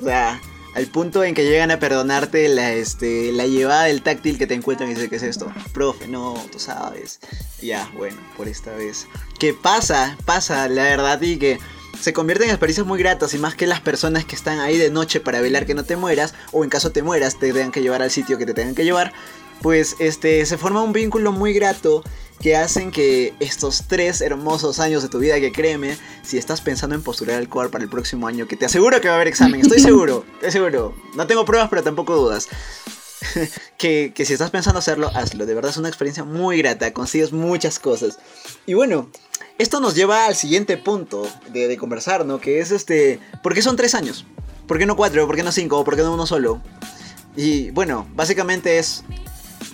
O 0.00 0.04
sea, 0.04 0.40
al 0.74 0.86
punto 0.86 1.24
en 1.24 1.34
que 1.34 1.44
llegan 1.44 1.70
a 1.70 1.78
perdonarte 1.78 2.48
la, 2.48 2.72
este, 2.72 3.32
la 3.32 3.46
llevada 3.46 3.84
del 3.84 4.02
táctil 4.02 4.38
que 4.38 4.46
te 4.46 4.54
encuentran 4.54 4.90
y 4.90 4.94
dicen, 4.94 5.10
¿qué 5.10 5.16
es 5.16 5.22
esto? 5.22 5.52
Profe, 5.72 6.06
no, 6.08 6.34
tú 6.52 6.58
sabes. 6.58 7.20
Ya, 7.60 7.90
bueno, 7.96 8.16
por 8.36 8.48
esta 8.48 8.74
vez. 8.74 9.06
¿Qué 9.38 9.54
pasa? 9.54 10.16
Pasa, 10.24 10.68
la 10.68 10.84
verdad, 10.84 11.20
y 11.22 11.38
que 11.38 11.58
se 12.00 12.12
convierten 12.12 12.48
en 12.48 12.54
experiencias 12.54 12.86
muy 12.86 12.98
gratas 12.98 13.34
y 13.34 13.38
más 13.38 13.54
que 13.54 13.66
las 13.66 13.80
personas 13.80 14.24
que 14.24 14.34
están 14.34 14.58
ahí 14.60 14.78
de 14.78 14.90
noche 14.90 15.20
para 15.20 15.40
velar 15.40 15.66
que 15.66 15.74
no 15.74 15.84
te 15.84 15.96
mueras 15.96 16.34
o 16.52 16.64
en 16.64 16.70
caso 16.70 16.92
te 16.92 17.02
mueras 17.02 17.38
te 17.38 17.52
tengan 17.52 17.72
que 17.72 17.82
llevar 17.82 18.00
al 18.00 18.10
sitio 18.10 18.38
que 18.38 18.46
te 18.46 18.54
tengan 18.54 18.74
que 18.74 18.84
llevar, 18.84 19.12
pues 19.60 19.96
este 19.98 20.46
se 20.46 20.56
forma 20.56 20.82
un 20.82 20.92
vínculo 20.92 21.32
muy 21.32 21.52
grato 21.52 22.02
que 22.40 22.56
hacen 22.56 22.90
que 22.90 23.34
estos 23.38 23.84
tres 23.86 24.22
hermosos 24.22 24.80
años 24.80 25.02
de 25.02 25.08
tu 25.08 25.18
vida, 25.18 25.38
que 25.40 25.52
créeme, 25.52 25.96
si 26.22 26.38
estás 26.38 26.60
pensando 26.60 26.94
en 26.94 27.02
postular 27.02 27.36
al 27.36 27.48
COAR 27.48 27.70
para 27.70 27.84
el 27.84 27.90
próximo 27.90 28.26
año, 28.26 28.48
que 28.48 28.56
te 28.56 28.64
aseguro 28.64 29.00
que 29.00 29.08
va 29.08 29.14
a 29.14 29.16
haber 29.16 29.28
examen, 29.28 29.60
estoy 29.60 29.78
seguro, 29.80 30.24
estoy 30.34 30.52
seguro, 30.52 30.94
no 31.14 31.26
tengo 31.26 31.44
pruebas 31.44 31.68
pero 31.68 31.82
tampoco 31.82 32.16
dudas. 32.16 32.48
que, 33.76 34.12
que 34.14 34.24
si 34.24 34.32
estás 34.32 34.50
pensando 34.50 34.78
hacerlo, 34.78 35.10
hazlo, 35.14 35.44
de 35.44 35.54
verdad 35.54 35.70
es 35.70 35.76
una 35.76 35.88
experiencia 35.88 36.24
muy 36.24 36.56
grata, 36.58 36.92
consigues 36.94 37.32
muchas 37.32 37.78
cosas. 37.78 38.18
Y 38.64 38.72
bueno, 38.72 39.10
esto 39.58 39.80
nos 39.80 39.94
lleva 39.94 40.24
al 40.24 40.34
siguiente 40.34 40.78
punto 40.78 41.28
de, 41.52 41.68
de 41.68 41.76
conversar, 41.76 42.24
¿no? 42.24 42.40
Que 42.40 42.60
es 42.60 42.70
este, 42.70 43.20
¿por 43.42 43.52
qué 43.52 43.60
son 43.60 43.76
tres 43.76 43.94
años? 43.94 44.24
¿Por 44.66 44.78
qué 44.78 44.86
no 44.86 44.96
cuatro? 44.96 45.26
¿Por 45.26 45.36
qué 45.36 45.42
no 45.42 45.52
cinco? 45.52 45.84
¿Por 45.84 45.96
qué 45.96 46.02
no 46.02 46.14
uno 46.14 46.26
solo? 46.26 46.62
Y 47.36 47.70
bueno, 47.72 48.06
básicamente 48.14 48.78
es 48.78 49.04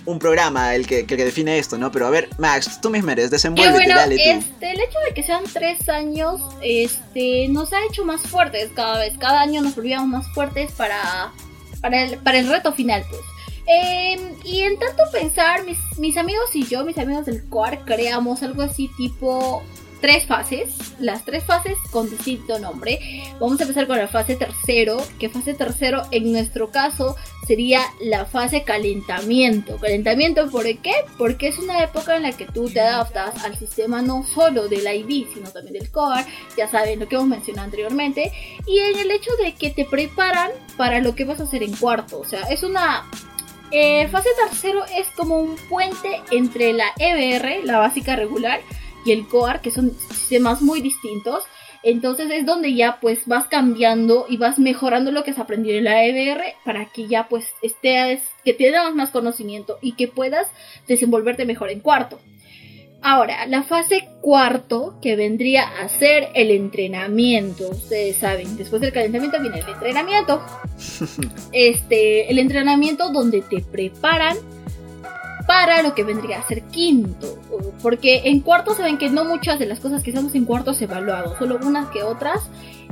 un 0.06 0.18
programa 0.18 0.75
el 0.75 0.86
que, 0.86 1.04
que, 1.04 1.16
define 1.16 1.58
esto, 1.58 1.76
¿no? 1.76 1.90
Pero 1.92 2.06
a 2.06 2.10
ver, 2.10 2.28
Max, 2.38 2.80
tú 2.80 2.90
mismo 2.90 3.10
eres, 3.10 3.30
desenvuélvete, 3.30 3.84
bueno, 3.84 3.94
dale 3.94 4.16
tú. 4.16 4.22
Este, 4.22 4.70
el 4.70 4.80
hecho 4.80 4.98
de 5.06 5.14
que 5.14 5.22
sean 5.22 5.44
tres 5.52 5.88
años, 5.88 6.40
este, 6.62 7.48
nos 7.48 7.72
ha 7.72 7.84
hecho 7.84 8.04
más 8.04 8.22
fuertes 8.22 8.70
cada 8.75 8.98
vez. 8.98 9.14
Cada 9.18 9.40
año 9.40 9.60
nos 9.60 9.75
volvíamos 9.75 10.08
más 10.08 10.28
fuertes 10.32 10.72
para, 10.72 11.32
para, 11.80 12.02
el, 12.02 12.18
para 12.18 12.38
el 12.38 12.48
reto 12.48 12.72
final, 12.72 13.04
pues. 13.08 13.20
Eh, 13.68 14.16
y 14.44 14.62
en 14.62 14.78
tanto 14.78 15.02
pensar, 15.10 15.64
mis, 15.64 15.78
mis 15.98 16.16
amigos 16.16 16.54
y 16.54 16.64
yo, 16.66 16.84
mis 16.84 16.98
amigos 16.98 17.26
del 17.26 17.44
COAR, 17.48 17.84
creamos 17.84 18.42
algo 18.42 18.62
así 18.62 18.88
tipo 18.96 19.64
tres 20.06 20.25
fases, 20.25 20.68
las 21.00 21.25
tres 21.25 21.42
fases 21.42 21.76
con 21.90 22.08
distinto 22.08 22.60
nombre. 22.60 23.25
Vamos 23.40 23.58
a 23.58 23.64
empezar 23.64 23.88
con 23.88 23.98
la 23.98 24.06
fase 24.06 24.36
tercero, 24.36 24.98
que 25.18 25.28
fase 25.28 25.52
tercero 25.52 26.02
en 26.12 26.30
nuestro 26.30 26.70
caso 26.70 27.16
sería 27.44 27.80
la 28.00 28.25
fase 28.25 28.62
calentamiento. 28.62 29.78
Calentamiento, 29.78 30.48
¿por 30.48 30.62
qué? 30.78 30.92
Porque 31.18 31.48
es 31.48 31.58
una 31.58 31.82
época 31.82 32.14
en 32.14 32.22
la 32.22 32.30
que 32.30 32.46
tú 32.46 32.70
te 32.70 32.78
adaptas 32.78 33.44
al 33.44 33.58
sistema 33.58 34.00
no 34.00 34.22
solo 34.22 34.68
del 34.68 34.86
IB, 34.86 35.26
sino 35.34 35.50
también 35.50 35.75
del 35.75 35.90
COAR, 35.90 36.25
ya 36.56 36.68
saben 36.68 37.00
lo 37.00 37.08
que 37.08 37.16
hemos 37.16 37.26
mencionado 37.26 37.64
anteriormente, 37.64 38.30
y 38.64 38.78
en 38.78 39.00
el 39.00 39.10
hecho 39.10 39.32
de 39.42 39.54
que 39.54 39.70
te 39.70 39.86
preparan 39.86 40.52
para 40.76 41.00
lo 41.00 41.16
que 41.16 41.25
vas 41.25 41.40
a 41.40 41.44
hacer 41.44 41.64
en 41.64 41.75
cuarto. 41.75 42.20
O 42.20 42.25
sea, 42.25 42.42
es 42.42 42.62
una 42.62 43.10
eh, 43.72 44.06
fase 44.06 44.28
tercero 44.48 44.84
es 44.96 45.08
como 45.16 45.40
un 45.40 45.56
puente 45.68 46.20
entre 46.30 46.72
la 46.72 46.86
EBR, 46.96 47.64
la 47.64 47.78
básica 47.78 48.14
regular, 48.14 48.60
y 49.06 49.12
el 49.12 49.26
COAR, 49.28 49.60
que 49.60 49.70
son 49.70 49.92
sistemas 50.10 50.60
muy 50.60 50.82
distintos. 50.82 51.44
Entonces 51.82 52.28
es 52.32 52.44
donde 52.44 52.75
ya 52.75 52.98
pues 53.00 53.20
vas 53.26 53.46
cambiando 53.46 54.26
y 54.28 54.38
vas 54.38 54.58
mejorando 54.58 55.12
lo 55.12 55.22
que 55.22 55.30
has 55.30 55.38
aprendido 55.38 55.78
en 55.78 55.84
la 55.84 56.04
EBR 56.04 56.42
para 56.64 56.86
que 56.86 57.06
ya 57.06 57.28
pues 57.28 57.46
estés, 57.62 58.20
que 58.44 58.52
tengas 58.54 58.92
más 58.94 59.10
conocimiento 59.10 59.78
y 59.80 59.92
que 59.92 60.08
puedas 60.08 60.48
desenvolverte 60.88 61.44
mejor 61.44 61.70
en 61.70 61.80
cuarto. 61.80 62.18
Ahora, 63.02 63.46
la 63.46 63.62
fase 63.62 64.08
cuarto, 64.20 64.98
que 65.00 65.14
vendría 65.14 65.62
a 65.62 65.88
ser 65.88 66.28
el 66.34 66.50
entrenamiento. 66.50 67.70
Ustedes 67.70 68.16
saben, 68.16 68.56
después 68.56 68.82
del 68.82 68.92
calentamiento 68.92 69.40
viene 69.40 69.60
el 69.60 69.68
entrenamiento. 69.68 70.42
Este, 71.52 72.30
el 72.30 72.38
entrenamiento 72.38 73.10
donde 73.10 73.42
te 73.42 73.60
preparan 73.60 74.36
para 75.46 75.82
lo 75.82 75.94
que 75.94 76.04
vendría 76.04 76.40
a 76.40 76.46
ser 76.46 76.62
quinto. 76.64 77.38
Porque 77.82 78.22
en 78.24 78.40
cuarto 78.40 78.74
saben 78.74 78.98
que 78.98 79.10
no 79.10 79.24
muchas 79.24 79.58
de 79.58 79.66
las 79.66 79.80
cosas 79.80 80.02
que 80.02 80.10
hacemos 80.10 80.34
en 80.34 80.44
cuarto 80.44 80.74
se 80.74 80.84
evaluado, 80.84 81.36
solo 81.38 81.58
unas 81.62 81.88
que 81.90 82.02
otras. 82.02 82.40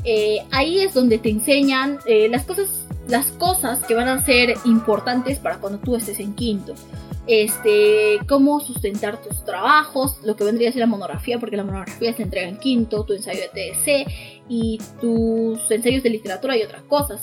Eh, 0.04 0.38
ahí 0.50 0.80
es 0.80 0.94
donde 0.94 1.18
te 1.18 1.30
enseñan 1.30 1.98
eh, 2.06 2.28
las 2.28 2.44
cosas 2.44 2.68
las 3.08 3.26
cosas 3.32 3.80
que 3.84 3.94
van 3.94 4.08
a 4.08 4.22
ser 4.22 4.54
importantes 4.64 5.38
para 5.38 5.58
cuando 5.58 5.78
tú 5.78 5.96
estés 5.96 6.20
en 6.20 6.34
quinto. 6.34 6.74
Este, 7.26 8.18
cómo 8.28 8.60
sustentar 8.60 9.22
tus 9.22 9.44
trabajos, 9.44 10.18
lo 10.24 10.36
que 10.36 10.44
vendría 10.44 10.68
a 10.68 10.72
ser 10.72 10.80
la 10.80 10.86
monografía, 10.86 11.38
porque 11.38 11.56
la 11.56 11.64
monografía 11.64 12.12
se 12.12 12.22
entrega 12.22 12.48
en 12.48 12.58
quinto, 12.58 13.04
tu 13.04 13.14
ensayo 13.14 13.40
de 13.40 13.48
TDC 13.48 14.12
y 14.48 14.78
tus 15.00 15.70
ensayos 15.70 16.02
de 16.02 16.10
literatura 16.10 16.56
y 16.56 16.62
otras 16.62 16.82
cosas. 16.82 17.20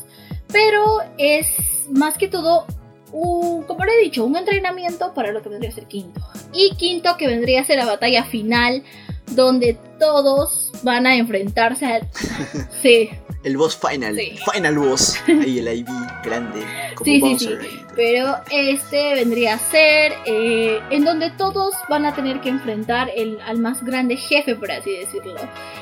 Pero 0.51 0.99
es 1.17 1.47
más 1.91 2.17
que 2.17 2.27
todo 2.27 2.65
como 3.11 3.85
le 3.85 3.93
he 3.93 4.03
dicho, 4.03 4.25
un 4.25 4.35
entrenamiento 4.35 5.13
para 5.13 5.31
lo 5.31 5.41
que 5.41 5.49
vendría 5.49 5.69
a 5.69 5.73
ser 5.73 5.85
quinto. 5.85 6.21
Y 6.53 6.75
quinto 6.75 7.17
que 7.17 7.27
vendría 7.27 7.61
a 7.61 7.65
ser 7.65 7.77
la 7.77 7.85
batalla 7.85 8.23
final, 8.23 8.83
donde 9.31 9.77
todos 9.99 10.71
van 10.83 11.05
a 11.05 11.15
enfrentarse 11.15 11.85
al... 11.85 12.07
sí. 12.81 13.09
El 13.43 13.57
boss 13.57 13.75
final, 13.75 14.15
final 14.53 14.77
boss. 14.77 15.17
Ahí 15.27 15.57
el 15.59 15.67
IV 15.67 15.87
grande. 16.23 16.63
Como 16.93 17.05
sí, 17.05 17.39
sí, 17.39 17.39
sí. 17.39 17.79
Pero 17.95 18.35
este 18.51 19.15
vendría 19.15 19.55
a 19.55 19.57
ser 19.57 20.13
eh, 20.25 20.79
en 20.91 21.03
donde 21.03 21.31
todos 21.31 21.73
van 21.89 22.05
a 22.05 22.13
tener 22.13 22.39
que 22.41 22.49
enfrentar 22.49 23.09
el, 23.15 23.41
al 23.41 23.57
más 23.57 23.83
grande 23.83 24.15
jefe, 24.15 24.55
por 24.55 24.71
así 24.71 24.91
decirlo. 24.91 25.39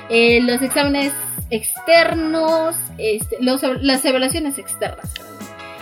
Eh, 0.10 0.40
los 0.42 0.62
exámenes 0.62 1.12
externos, 1.50 2.78
este, 2.98 3.38
las 3.42 4.06
evaluaciones 4.06 4.58
externas 4.58 5.12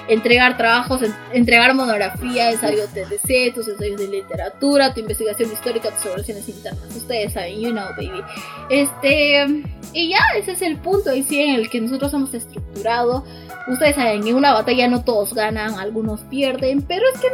entregar 0.07 0.57
trabajos, 0.57 1.01
entregar 1.33 1.73
monografía, 1.73 2.51
ensayo 2.51 2.85
TDC, 2.87 3.53
tus 3.53 3.67
ensayos 3.67 3.99
de 3.99 4.07
literatura, 4.07 4.93
tu 4.93 5.01
investigación 5.01 5.51
histórica, 5.51 5.89
tus 5.91 6.05
evaluaciones 6.05 6.47
internas. 6.49 6.95
Ustedes 6.95 7.33
saben, 7.33 7.59
you 7.59 7.71
know, 7.71 7.89
baby. 7.97 8.23
Este, 8.69 9.45
y 9.93 10.09
ya, 10.09 10.19
ese 10.37 10.53
es 10.53 10.61
el 10.61 10.77
punto 10.77 11.11
en 11.11 11.55
el 11.55 11.69
que 11.69 11.81
nosotros 11.81 12.13
hemos 12.13 12.33
estructurado. 12.33 13.25
Ustedes 13.67 13.95
saben, 13.95 14.27
en 14.27 14.35
una 14.35 14.53
batalla 14.53 14.87
no 14.87 15.03
todos 15.03 15.33
ganan, 15.33 15.75
algunos 15.75 16.21
pierden, 16.21 16.81
pero 16.81 17.03
es 17.13 17.19
que 17.19 17.27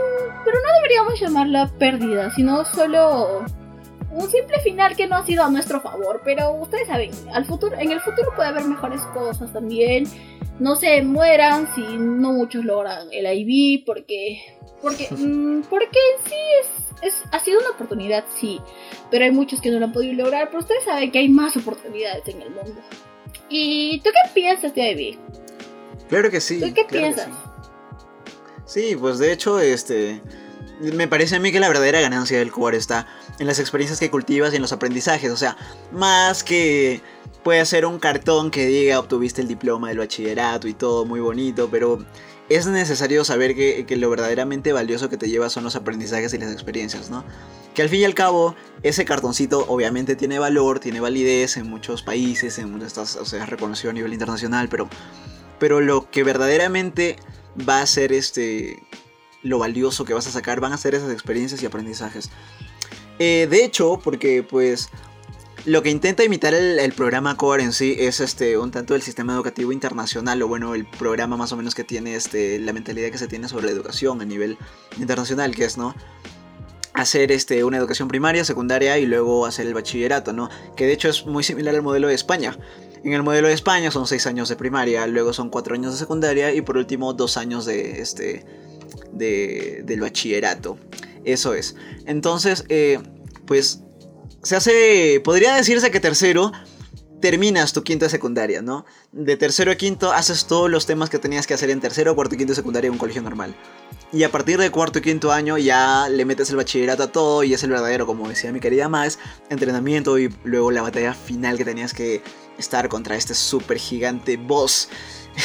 pero 0.43 0.57
no 0.57 0.73
deberíamos 0.75 1.19
llamarla 1.19 1.71
pérdida, 1.79 2.29
sino 2.31 2.65
solo 2.65 3.45
un 4.13 4.29
simple 4.29 4.60
final 4.60 4.96
que 4.96 5.08
no 5.08 5.15
ha 5.15 5.25
sido 5.25 5.43
a 5.43 5.50
nuestro 5.50 5.82
favor, 5.82 6.22
pero 6.24 6.51
ustedes 6.53 6.88
saben, 6.88 7.12
al 7.34 7.46
futuro, 7.46 7.75
en 7.77 7.91
el 7.91 8.00
futuro 8.00 8.29
puede 8.36 8.50
haber 8.50 8.65
mejores 8.65 9.01
cosas 9.13 9.51
también. 9.51 10.05
No 10.60 10.75
se 10.75 11.01
mueran 11.01 11.67
si 11.74 11.82
no 11.82 12.34
muchos 12.34 12.63
logran 12.63 13.08
el 13.12 13.25
IB 13.25 13.84
porque 13.86 14.39
porque 14.82 15.08
mm, 15.12 15.63
porque 15.63 15.98
sí 16.25 16.36
es, 16.62 17.13
es, 17.13 17.24
ha 17.32 17.39
sido 17.39 17.60
una 17.60 17.72
oportunidad 17.72 18.24
sí 18.39 18.62
pero 19.10 19.25
hay 19.25 19.32
muchos 19.32 19.62
que 19.62 19.72
no 19.72 19.79
lo 19.79 19.86
han 19.86 19.93
podido 19.93 20.13
lograr 20.13 20.50
pero 20.50 20.60
ustedes 20.60 20.84
saben 20.84 21.12
que 21.12 21.20
hay 21.20 21.29
más 21.29 21.58
oportunidades 21.58 22.27
en 22.27 22.41
el 22.41 22.51
mundo. 22.51 22.82
Y 23.50 24.00
tú 24.03 24.12
qué 24.12 24.29
piensas 24.34 24.75
de 24.75 24.91
IB 24.91 25.17
claro 26.08 26.29
que 26.29 26.39
sí 26.39 26.60
¿Tú 26.60 26.72
qué 26.74 26.86
piensas 26.86 27.29
sí. 28.65 28.89
sí 28.89 28.96
pues 28.96 29.17
de 29.17 29.32
hecho 29.32 29.60
este 29.60 30.22
me 30.79 31.07
parece 31.07 31.35
a 31.35 31.39
mí 31.39 31.51
que 31.51 31.59
la 31.59 31.67
verdadera 31.67 32.01
ganancia 32.01 32.37
del 32.37 32.51
core 32.51 32.77
está 32.77 33.07
en 33.39 33.47
las 33.47 33.59
experiencias 33.59 33.99
que 33.99 34.09
cultivas 34.09 34.53
y 34.53 34.57
en 34.57 34.61
los 34.61 34.73
aprendizajes. 34.73 35.31
O 35.31 35.37
sea, 35.37 35.57
más 35.91 36.43
que 36.43 37.01
puede 37.43 37.65
ser 37.65 37.85
un 37.85 37.99
cartón 37.99 38.51
que 38.51 38.65
diga 38.65 38.99
obtuviste 38.99 39.41
el 39.41 39.47
diploma 39.47 39.89
del 39.89 39.99
bachillerato 39.99 40.67
y 40.67 40.73
todo 40.73 41.05
muy 41.05 41.19
bonito, 41.19 41.69
pero 41.69 41.99
es 42.49 42.67
necesario 42.67 43.23
saber 43.23 43.55
que, 43.55 43.85
lo 43.95 44.09
verdaderamente 44.09 44.73
valioso 44.73 45.09
que 45.09 45.17
te 45.17 45.29
lleva 45.29 45.49
son 45.49 45.63
los 45.63 45.75
aprendizajes 45.75 46.33
y 46.33 46.37
las 46.37 46.51
experiencias, 46.51 47.09
¿no? 47.09 47.23
Que 47.73 47.81
al 47.81 47.89
fin 47.89 48.01
y 48.01 48.03
al 48.05 48.13
cabo, 48.13 48.55
ese 48.83 49.05
cartoncito 49.05 49.65
obviamente 49.67 50.15
tiene 50.15 50.39
valor, 50.39 50.79
tiene 50.79 50.99
validez 50.99 51.57
en 51.57 51.67
muchos 51.67 52.03
países, 52.03 52.59
en 52.59 52.71
muchas, 52.71 53.15
o 53.15 53.25
sea, 53.25 53.43
es 53.43 53.49
reconocido 53.49 53.91
a 53.91 53.93
nivel 53.93 54.13
internacional, 54.13 54.69
pero, 54.69 54.89
pero 55.57 55.81
lo 55.81 56.09
que 56.11 56.23
verdaderamente 56.23 57.15
va 57.67 57.81
a 57.81 57.85
ser 57.85 58.13
este 58.13 58.83
lo 59.43 59.59
valioso 59.59 60.05
que 60.05 60.13
vas 60.13 60.27
a 60.27 60.31
sacar 60.31 60.59
van 60.59 60.73
a 60.73 60.77
ser 60.77 60.95
esas 60.95 61.12
experiencias 61.12 61.62
y 61.62 61.65
aprendizajes. 61.65 62.29
Eh, 63.19 63.47
de 63.50 63.63
hecho, 63.63 64.00
porque 64.03 64.43
pues 64.43 64.89
lo 65.65 65.81
que 65.81 65.89
intenta 65.89 66.23
imitar 66.23 66.53
el, 66.53 66.93
programa 66.93 67.38
Core 67.38 67.63
en 67.63 67.71
sí 67.71 67.95
es 67.97 68.19
este 68.19 68.57
un 68.57 68.71
tanto 68.71 68.95
el 68.95 69.01
sistema 69.01 69.33
educativo 69.33 69.71
internacional 69.71 70.41
o 70.41 70.47
bueno 70.47 70.75
el 70.75 70.85
programa 70.85 71.38
más 71.38 71.53
o 71.53 71.57
menos 71.57 71.73
que 71.73 71.85
tiene 71.85 72.15
este 72.15 72.59
la 72.59 72.73
mentalidad 72.73 73.12
que 73.12 73.17
se 73.17 73.27
tiene 73.27 73.47
sobre 73.47 73.67
la 73.67 73.71
educación 73.71 74.19
a 74.21 74.25
nivel 74.25 74.57
internacional 75.00 75.55
que 75.55 75.63
es 75.63 75.77
no 75.77 75.95
hacer 76.93 77.31
este 77.31 77.63
una 77.63 77.77
educación 77.77 78.09
primaria 78.09 78.43
secundaria 78.43 78.97
y 78.97 79.05
luego 79.05 79.45
hacer 79.45 79.65
el 79.65 79.73
bachillerato 79.73 80.33
no 80.33 80.50
que 80.75 80.85
de 80.85 80.91
hecho 80.91 81.07
es 81.07 81.25
muy 81.25 81.43
similar 81.43 81.73
al 81.75 81.81
modelo 81.81 82.07
de 82.09 82.15
España. 82.15 82.57
En 83.05 83.12
el 83.12 83.23
modelo 83.23 83.50
de 83.50 83.53
España 83.53 83.91
son 83.91 84.05
seis 84.05 84.27
años 84.27 84.50
de 84.50 84.57
primaria 84.57 85.07
luego 85.07 85.31
son 85.31 85.50
cuatro 85.50 85.75
años 85.75 85.93
de 85.93 86.00
secundaria 86.00 86.53
y 86.53 86.62
por 86.62 86.75
último 86.75 87.13
dos 87.13 87.38
años 87.38 87.65
de 87.65 88.01
este 88.01 88.62
del 89.17 90.00
bachillerato. 90.01 90.77
Eso 91.25 91.53
es. 91.53 91.75
Entonces, 92.05 92.65
eh, 92.70 93.00
pues 93.46 93.82
se 94.43 94.55
hace, 94.55 95.22
podría 95.24 95.55
decirse 95.55 95.91
que 95.91 96.00
tercero 96.00 96.51
terminas 97.24 97.72
tu 97.72 97.84
quinta 97.84 98.10
secundaria, 98.10 98.62
¿no? 98.62 98.86
De 99.13 99.38
tercero 99.38 99.72
a 99.72 99.75
quinto 99.75 100.12
haces 100.12 100.46
todos 100.46 100.70
los 100.70 100.86
temas 100.86 101.10
que 101.10 101.20
tenías 101.20 101.48
que 101.48 101.53
hacer 101.53 101.70
en 101.70 101.79
tercero, 101.79 102.15
cuarto 102.15 102.36
y 102.36 102.38
quinto 102.38 102.53
secundaria 102.53 102.88
en 102.88 102.91
un 102.91 103.00
colegio 103.00 103.22
normal. 103.22 103.55
Y 104.12 104.24
a 104.24 104.29
partir 104.29 104.60
de 104.60 104.70
cuarto 104.70 105.00
y 105.00 105.01
quinto 105.01 105.32
año 105.32 105.58
ya 105.58 106.10
le 106.10 106.25
metes 106.25 106.50
el 106.50 106.58
bachillerato 106.58 107.03
a 107.03 107.12
todo 107.13 107.46
y 107.46 107.53
es 107.53 107.63
el 107.63 107.70
verdadero, 107.70 108.05
como 108.05 108.27
decía 108.27 108.51
mi 108.51 108.60
querida 108.60 108.89
más, 108.89 109.20
entrenamiento 109.50 110.20
y 110.20 110.36
luego 110.43 110.70
la 110.72 110.82
batalla 110.82 111.13
final 111.13 111.58
que 111.58 111.63
tenías 111.63 111.93
que 111.93 112.22
estar 112.58 112.89
contra 112.89 113.15
este 113.15 113.34
super 113.34 113.77
gigante 113.77 114.36
boss 114.36 114.89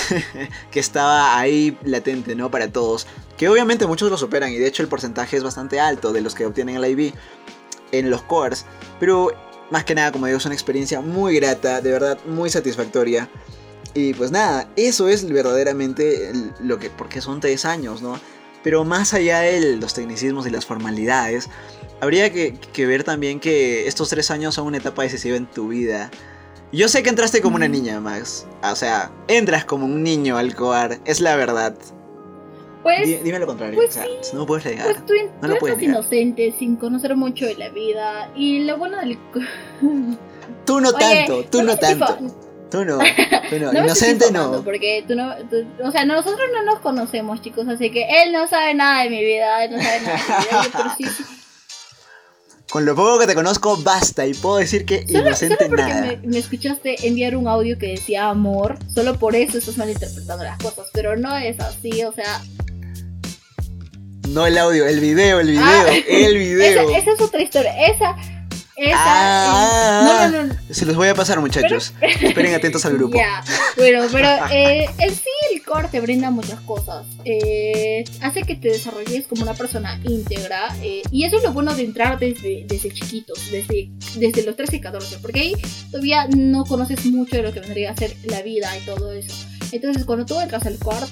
que 0.73 0.81
estaba 0.81 1.39
ahí 1.39 1.79
latente, 1.85 2.35
¿no? 2.35 2.51
Para 2.51 2.73
todos. 2.73 3.07
Que 3.39 3.49
obviamente 3.49 3.87
muchos 3.87 4.11
lo 4.11 4.19
superan 4.19 4.53
y 4.53 4.57
de 4.59 4.67
hecho 4.67 4.83
el 4.83 4.89
porcentaje 4.89 5.37
es 5.37 5.43
bastante 5.43 5.81
alto 5.81 6.13
de 6.13 6.21
los 6.21 6.35
que 6.35 6.45
obtienen 6.45 6.77
el 6.77 6.85
IB 6.85 7.15
en 7.93 8.11
los 8.11 8.23
cores. 8.23 8.67
Pero 9.01 9.33
más 9.71 9.85
que 9.85 9.95
nada, 9.95 10.13
como 10.13 10.27
digo, 10.27 10.39
es 10.39 10.45
una 10.45 10.55
experiencia 10.55 11.01
muy 11.01 11.37
grata, 11.37 11.81
de 11.81 11.93
verdad 11.93 12.19
muy 12.27 12.51
satisfactoria. 12.51 13.29
Y 13.95 14.13
pues 14.15 14.31
nada, 14.31 14.69
eso 14.77 15.09
es 15.09 15.29
verdaderamente 15.29 16.33
lo 16.61 16.79
que, 16.79 16.91
porque 16.91 17.21
son 17.21 17.41
tres 17.41 17.65
años, 17.65 18.03
¿no? 18.03 18.21
Pero 18.63 18.85
más 18.85 19.15
allá 19.15 19.41
de 19.41 19.77
los 19.77 19.95
tecnicismos 19.95 20.47
y 20.47 20.51
las 20.51 20.67
formalidades, 20.67 21.49
habría 22.01 22.33
que, 22.33 22.59
que 22.73 22.87
ver 22.87 23.05
también 23.05 23.41
que 23.41 23.87
estos 23.87 24.09
tres 24.09 24.31
años 24.31 24.55
son 24.55 24.67
una 24.67 24.79
etapa 24.79 25.03
decisiva 25.03 25.37
en 25.37 25.47
tu 25.47 25.69
vida. 25.69 26.11
Yo 26.71 26.89
sé 26.89 27.03
que 27.03 27.09
entraste 27.09 27.41
como 27.41 27.57
una 27.57 27.69
niña, 27.69 28.01
Max. 28.01 28.47
O 28.63 28.77
sea, 28.77 29.11
entras 29.27 29.65
como 29.65 29.87
un 29.87 30.03
niño 30.03 30.37
al 30.37 30.55
coar, 30.55 30.99
es 31.07 31.21
la 31.21 31.37
verdad. 31.37 31.75
Pues, 32.83 33.07
Di- 33.07 33.17
dime 33.17 33.39
lo 33.41 33.47
contrario, 33.47 33.75
pues 33.77 33.91
o 33.91 33.93
sea, 33.93 34.05
sí. 34.23 34.31
no 34.37 34.47
puedes 34.47 34.65
negar. 34.65 34.87
pues 34.87 35.07
tú, 35.07 35.13
No 35.15 35.41
tú 35.41 35.49
lo 35.49 35.57
puedes 35.59 35.79
negar. 35.79 35.95
inocente, 35.97 36.55
sin 36.59 36.77
conocer 36.77 37.17
mucho 37.17 37.45
de 37.47 37.55
la 37.57 37.69
vida. 37.71 38.31
Y 38.37 38.61
lo 38.61 38.77
bueno 38.79 38.99
del. 38.99 39.19
Tú 40.65 40.81
no 40.81 40.91
Oye, 40.91 40.99
tanto, 40.99 41.45
tú 41.51 41.63
no 41.63 41.77
tanto. 41.77 42.19
Tú 42.71 42.85
no, 42.85 42.99
tú 43.51 43.59
no. 43.59 43.73
Inocente 43.73 44.31
no. 44.31 44.63
Porque 44.63 45.03
tú 45.09 45.15
no. 45.15 45.35
tú- 45.51 45.67
o 45.83 45.91
sea, 45.91 46.05
nosotros 46.05 46.41
no 46.55 46.63
nos 46.63 46.81
conocemos, 46.81 47.41
chicos. 47.41 47.67
Así 47.69 47.91
que 47.91 48.07
él 48.23 48.33
no 48.33 48.47
sabe 48.49 48.75
nada 48.75 49.05
de 49.05 49.11
mi 49.11 49.25
vida. 49.25 49.65
Él 49.65 49.71
no 49.77 49.83
sabe 49.83 50.01
nada 50.01 50.17
de 50.17 50.21
mi 50.21 50.45
vida. 50.45 50.63
yo, 50.65 50.71
pero 50.77 50.91
sí, 50.97 51.05
sí. 51.07 51.25
Con 52.71 52.85
lo 52.85 52.95
poco 52.95 53.19
que 53.19 53.27
te 53.27 53.35
conozco 53.35 53.79
basta 53.79 54.27
y 54.27 54.35
puedo 54.35 54.59
decir 54.59 54.85
que 54.85 55.07
Solo, 55.09 55.21
inocente 55.29 55.57
solo 55.57 55.69
porque 55.71 55.83
nada. 55.85 56.03
me, 56.07 56.17
me 56.19 56.39
escuchaste 56.39 57.07
enviar 57.09 57.35
un 57.35 57.49
audio 57.49 57.79
que 57.79 57.87
decía 57.93 58.29
amor, 58.29 58.79
solo 58.95 59.19
por 59.19 59.35
eso 59.35 59.57
estás 59.57 59.79
malinterpretando 59.79 60.45
las 60.45 60.59
cosas, 60.59 60.87
pero 60.93 61.17
no 61.17 61.35
es 61.35 61.59
así, 61.61 62.05
o 62.05 62.13
sea, 62.13 62.43
No 64.29 64.47
el 64.47 64.59
audio, 64.59 64.87
el 64.87 65.01
video, 65.01 65.41
el 65.41 65.49
video, 65.51 65.63
Ah. 65.65 65.87
el 66.09 66.37
video. 66.39 66.91
esa, 66.91 66.99
esa 66.99 67.13
es 67.13 67.21
otra 67.21 67.43
historia, 67.43 67.73
esa, 67.87 68.15
esa, 68.77 68.95
Ah. 68.97 70.27
eh, 70.27 70.31
no, 70.31 70.43
no, 70.43 70.47
no, 70.49 70.55
Se 70.71 70.85
los 70.87 70.97
voy 70.97 71.09
a 71.09 71.15
pasar, 71.15 71.41
muchachos. 71.41 71.95
Esperen 72.01 72.55
atentos 72.55 72.85
al 72.85 72.95
grupo. 72.95 73.17
ya, 73.19 73.43
bueno, 73.77 74.05
pero 74.13 74.29
eh, 74.53 74.87
sí 75.09 75.55
el 75.55 75.63
core 75.65 75.89
te 75.89 76.01
brinda 76.01 76.31
muchas 76.31 76.61
cosas, 76.61 77.07
eh, 77.25 78.05
hace 78.21 78.43
que 78.43 78.55
te 78.55 78.69
desarrolles 78.69 79.27
como 79.27 79.43
una 79.43 79.55
persona 79.55 79.99
íntegra, 80.05 80.69
eh, 80.83 81.03
y 81.11 81.25
eso 81.25 81.39
es 81.39 81.43
lo 81.43 81.53
bueno 81.53 81.75
de 81.75 81.85
entrar 81.85 82.19
desde, 82.19 82.65
desde 82.69 82.91
chiquitos, 82.91 83.51
desde, 83.51 83.89
desde 84.17 84.43
los 84.45 84.57
13 84.57 84.77
y 84.77 84.81
14, 84.81 85.19
porque 85.23 85.41
ahí 85.41 85.53
todavía 85.91 86.27
no 86.29 86.65
conoces 86.65 87.05
mucho 87.07 87.37
de 87.37 87.43
lo 87.43 87.53
que 87.53 87.61
vendría 87.61 87.93
a 87.93 87.97
ser 87.97 88.15
la 88.25 88.43
vida 88.43 88.77
y 88.77 88.85
todo 88.85 89.11
eso. 89.13 89.35
Entonces, 89.73 90.05
cuando 90.05 90.25
tú 90.27 90.39
entras 90.41 90.65
al 90.67 90.79
core, 90.79 91.07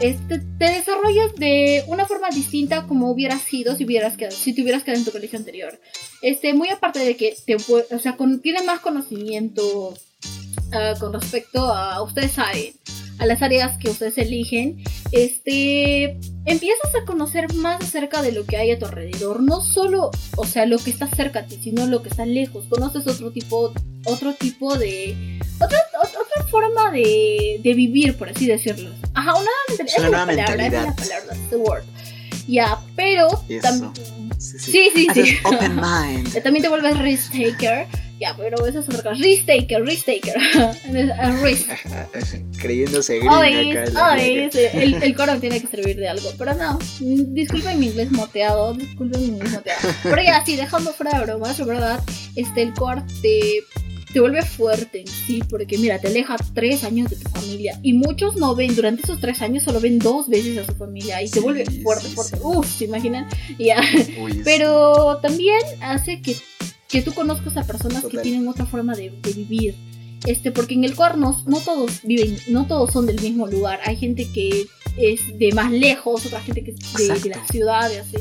este, 0.00 0.38
te 0.58 0.64
desarrollas 0.64 1.34
de 1.36 1.84
una 1.86 2.06
forma 2.06 2.28
distinta 2.30 2.86
como 2.86 3.10
hubieras 3.10 3.42
sido 3.42 3.76
si 3.76 3.84
hubieras 3.84 4.16
quedado, 4.16 4.36
si 4.36 4.52
te 4.54 4.62
hubieras 4.62 4.82
quedado 4.82 4.98
en 5.00 5.04
tu 5.04 5.12
colegio 5.12 5.38
anterior. 5.38 5.78
Este, 6.22 6.54
muy 6.54 6.68
aparte 6.68 6.98
de 7.00 7.16
que 7.16 7.36
te, 7.46 7.56
o 7.56 7.98
sea, 7.98 8.16
con, 8.16 8.40
tiene 8.40 8.62
más 8.62 8.80
conocimiento 8.80 9.94
ah, 10.72 10.94
con 10.98 11.12
respecto 11.12 11.60
a 11.72 12.02
ustedes 12.02 12.32
saben, 12.32 12.72
a 13.18 13.26
las 13.26 13.42
áreas 13.42 13.76
que 13.76 13.90
ustedes 13.90 14.16
eligen, 14.16 14.82
este, 15.12 16.18
empiezas 16.46 16.94
a 16.94 17.04
conocer 17.04 17.52
más 17.54 17.82
acerca 17.82 18.22
de 18.22 18.32
lo 18.32 18.46
que 18.46 18.56
hay 18.56 18.70
a 18.70 18.78
tu 18.78 18.86
alrededor, 18.86 19.42
no 19.42 19.60
solo, 19.60 20.10
o 20.36 20.46
sea, 20.46 20.64
lo 20.64 20.78
que 20.78 20.88
está 20.88 21.06
cerca 21.06 21.40
a 21.40 21.46
ti, 21.46 21.58
sino 21.62 21.86
lo 21.86 22.02
que 22.02 22.08
está 22.08 22.24
lejos. 22.24 22.64
Conoces 22.70 23.06
otro 23.06 23.30
tipo, 23.30 23.74
otro 24.06 24.32
tipo 24.34 24.74
de, 24.78 25.38
otra, 25.56 25.78
ot- 26.02 26.16
otra 26.18 26.46
forma 26.50 26.90
de, 26.92 27.60
de 27.62 27.74
vivir, 27.74 28.16
por 28.16 28.30
así 28.30 28.46
decirlo. 28.46 28.90
Ajá, 29.14 29.34
una, 29.34 29.50
Es 29.84 29.98
una 29.98 30.08
nueva 30.08 30.26
palabra, 30.26 30.44
esa 30.44 30.66
es 30.66 30.72
la 30.72 30.80
mentalidad. 30.86 30.96
palabra, 30.96 31.36
the 31.50 31.56
word. 31.56 31.82
Ya, 32.48 32.78
pero 32.96 33.28
Eso. 33.48 33.68
tam- 33.68 33.92
Sí, 34.38 34.58
sí. 34.58 34.90
sí, 34.94 35.08
sí, 35.14 35.24
sí. 35.26 35.38
open 35.44 35.76
mind. 35.80 36.42
También 36.42 36.62
te 36.62 36.68
vuelves 36.68 36.98
risk 36.98 37.32
taker. 37.32 37.86
Ya, 38.18 38.34
pero 38.36 38.66
eso 38.66 38.80
es 38.80 38.84
otra 38.88 39.02
cosa. 39.02 39.14
Risk 39.22 39.46
taker, 39.46 39.82
risk 39.82 40.04
taker. 40.04 40.34
Risk. 41.42 41.68
Creyéndose 42.58 43.20
ay, 43.30 43.54
gringa. 43.72 44.16
ese- 44.18 44.82
el, 44.82 44.94
el 45.02 45.14
coro 45.16 45.38
tiene 45.40 45.58
que 45.60 45.66
servir 45.68 45.96
de 45.96 46.08
algo. 46.08 46.30
Pero 46.36 46.52
no, 46.54 46.78
disculpen 47.00 47.78
mi 47.80 47.86
inglés 47.86 48.10
moteado. 48.12 48.74
Disculpen 48.74 49.20
mi 49.20 49.26
inglés 49.28 49.52
moteado. 49.52 49.88
Pero 50.02 50.22
ya, 50.22 50.44
sí, 50.44 50.56
dejando 50.56 50.92
fuera 50.92 51.18
de 51.18 51.24
bromas, 51.24 51.64
verdad, 51.64 52.00
este, 52.36 52.62
el 52.62 52.74
core 52.74 53.02
te, 54.12 54.20
vuelve 54.20 54.42
fuerte 54.42 55.00
en 55.00 55.06
sí. 55.06 55.42
Porque 55.48 55.78
mira, 55.78 55.98
te 55.98 56.08
aleja 56.08 56.36
tres 56.54 56.84
años 56.84 57.10
de 57.10 57.16
tu 57.16 57.28
familia. 57.30 57.78
Y 57.82 57.92
muchos 57.92 58.36
no 58.36 58.54
ven, 58.54 58.74
durante 58.74 59.02
esos 59.02 59.20
tres 59.20 59.42
años 59.42 59.64
solo 59.64 59.80
ven 59.80 59.98
dos 59.98 60.28
veces 60.28 60.58
a 60.58 60.66
su 60.66 60.74
familia. 60.74 61.22
Y 61.22 61.28
te 61.28 61.40
vuelve 61.40 61.64
fuerte, 61.82 62.08
sí, 62.08 62.14
fuerte. 62.14 62.36
sí. 62.36 62.42
Uf, 62.42 62.66
¿se 62.66 62.84
imaginan? 62.84 63.28
Ya. 63.58 63.80
Uy. 64.22 64.40
Pero 64.44 65.18
también 65.18 65.60
hace 65.82 66.22
que, 66.22 66.36
que 66.88 67.02
tú 67.02 67.12
conozcas 67.12 67.56
a 67.56 67.64
personas 67.64 68.02
Total. 68.02 68.10
que 68.10 68.22
tienen 68.22 68.48
otra 68.48 68.66
forma 68.66 68.94
de, 68.94 69.10
de 69.10 69.32
vivir. 69.32 69.74
Este, 70.26 70.50
porque 70.50 70.74
en 70.74 70.84
el 70.84 70.94
cuernos 70.94 71.46
no 71.46 71.58
todos 71.60 72.02
viven, 72.02 72.38
no 72.48 72.66
todos 72.66 72.92
son 72.92 73.06
del 73.06 73.20
mismo 73.20 73.46
lugar. 73.46 73.80
Hay 73.84 73.96
gente 73.96 74.28
que 74.32 74.66
es 74.98 75.38
de 75.38 75.52
más 75.52 75.70
lejos, 75.70 76.26
otra 76.26 76.40
gente 76.40 76.62
que 76.62 76.72
es 76.72 76.94
de, 76.94 77.08
de 77.20 77.30
la 77.30 77.46
ciudad, 77.46 77.88
de 77.88 78.00
así. 78.00 78.16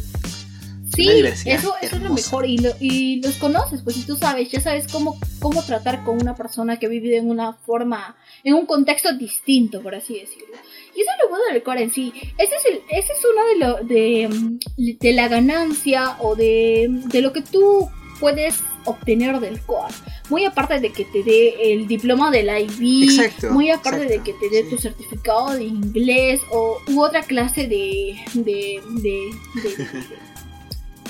Sí, 1.04 1.50
eso, 1.50 1.74
eso 1.82 1.96
es 1.96 2.02
lo 2.02 2.14
mejor 2.14 2.46
y, 2.46 2.58
lo- 2.58 2.74
y 2.80 3.22
los 3.22 3.36
conoces, 3.36 3.82
pues 3.84 3.96
si 3.96 4.04
tú 4.04 4.16
sabes, 4.16 4.50
ya 4.52 4.60
sabes 4.62 4.88
cómo, 4.92 5.18
cómo 5.40 5.64
tratar 5.64 6.04
con 6.04 6.22
una 6.22 6.36
persona 6.36 6.78
que 6.78 6.88
vive 6.88 7.18
en 7.18 7.30
una 7.30 7.54
forma, 7.54 8.16
en 8.44 8.54
un 8.54 8.66
contexto 8.66 9.14
distinto, 9.18 9.82
por 9.82 9.96
así 9.96 10.14
decirlo. 10.20 10.56
Y 10.96 11.02
eso 11.02 11.10
es 11.12 11.24
lo 11.24 11.30
bueno 11.30 11.46
del 11.52 11.64
core 11.64 11.84
en 11.84 11.92
sí. 11.94 12.12
Ese 12.38 12.56
es, 12.56 12.66
el, 12.66 12.82
ese 12.90 13.14
es 13.14 13.20
uno 13.32 13.46
de, 13.48 13.56
lo, 13.58 13.88
de, 13.88 14.28
mm, 14.28 14.98
de 15.00 15.14
la 15.14 15.28
ganancia 15.28 16.18
o 16.20 16.36
de, 16.36 16.88
de 16.90 17.22
lo 17.22 17.32
que 17.32 17.42
tú 17.42 17.90
puedes 18.20 18.56
obtener 18.84 19.40
del 19.40 19.62
core. 19.62 19.94
Muy 20.30 20.44
aparte 20.46 20.80
de 20.80 20.92
que 20.92 21.06
te 21.06 21.24
dé 21.24 21.72
el 21.74 21.88
diploma 21.88 22.30
del 22.32 22.50
IB, 22.50 23.04
Exacto, 23.10 23.52
muy 23.52 23.70
aparte 23.72 24.04
exacto, 24.04 24.14
de 24.18 24.24
que 24.24 24.34
te 24.40 24.50
dé 24.54 24.64
sí. 24.64 24.70
tu 24.72 24.78
certificado 24.78 25.52
de 25.56 25.64
inglés 25.64 26.42
o 26.52 26.78
u 26.90 27.02
otra 27.02 27.24
clase 27.24 27.68
de 27.68 28.16
de 28.34 28.82
de 29.02 29.30
de, 29.64 29.88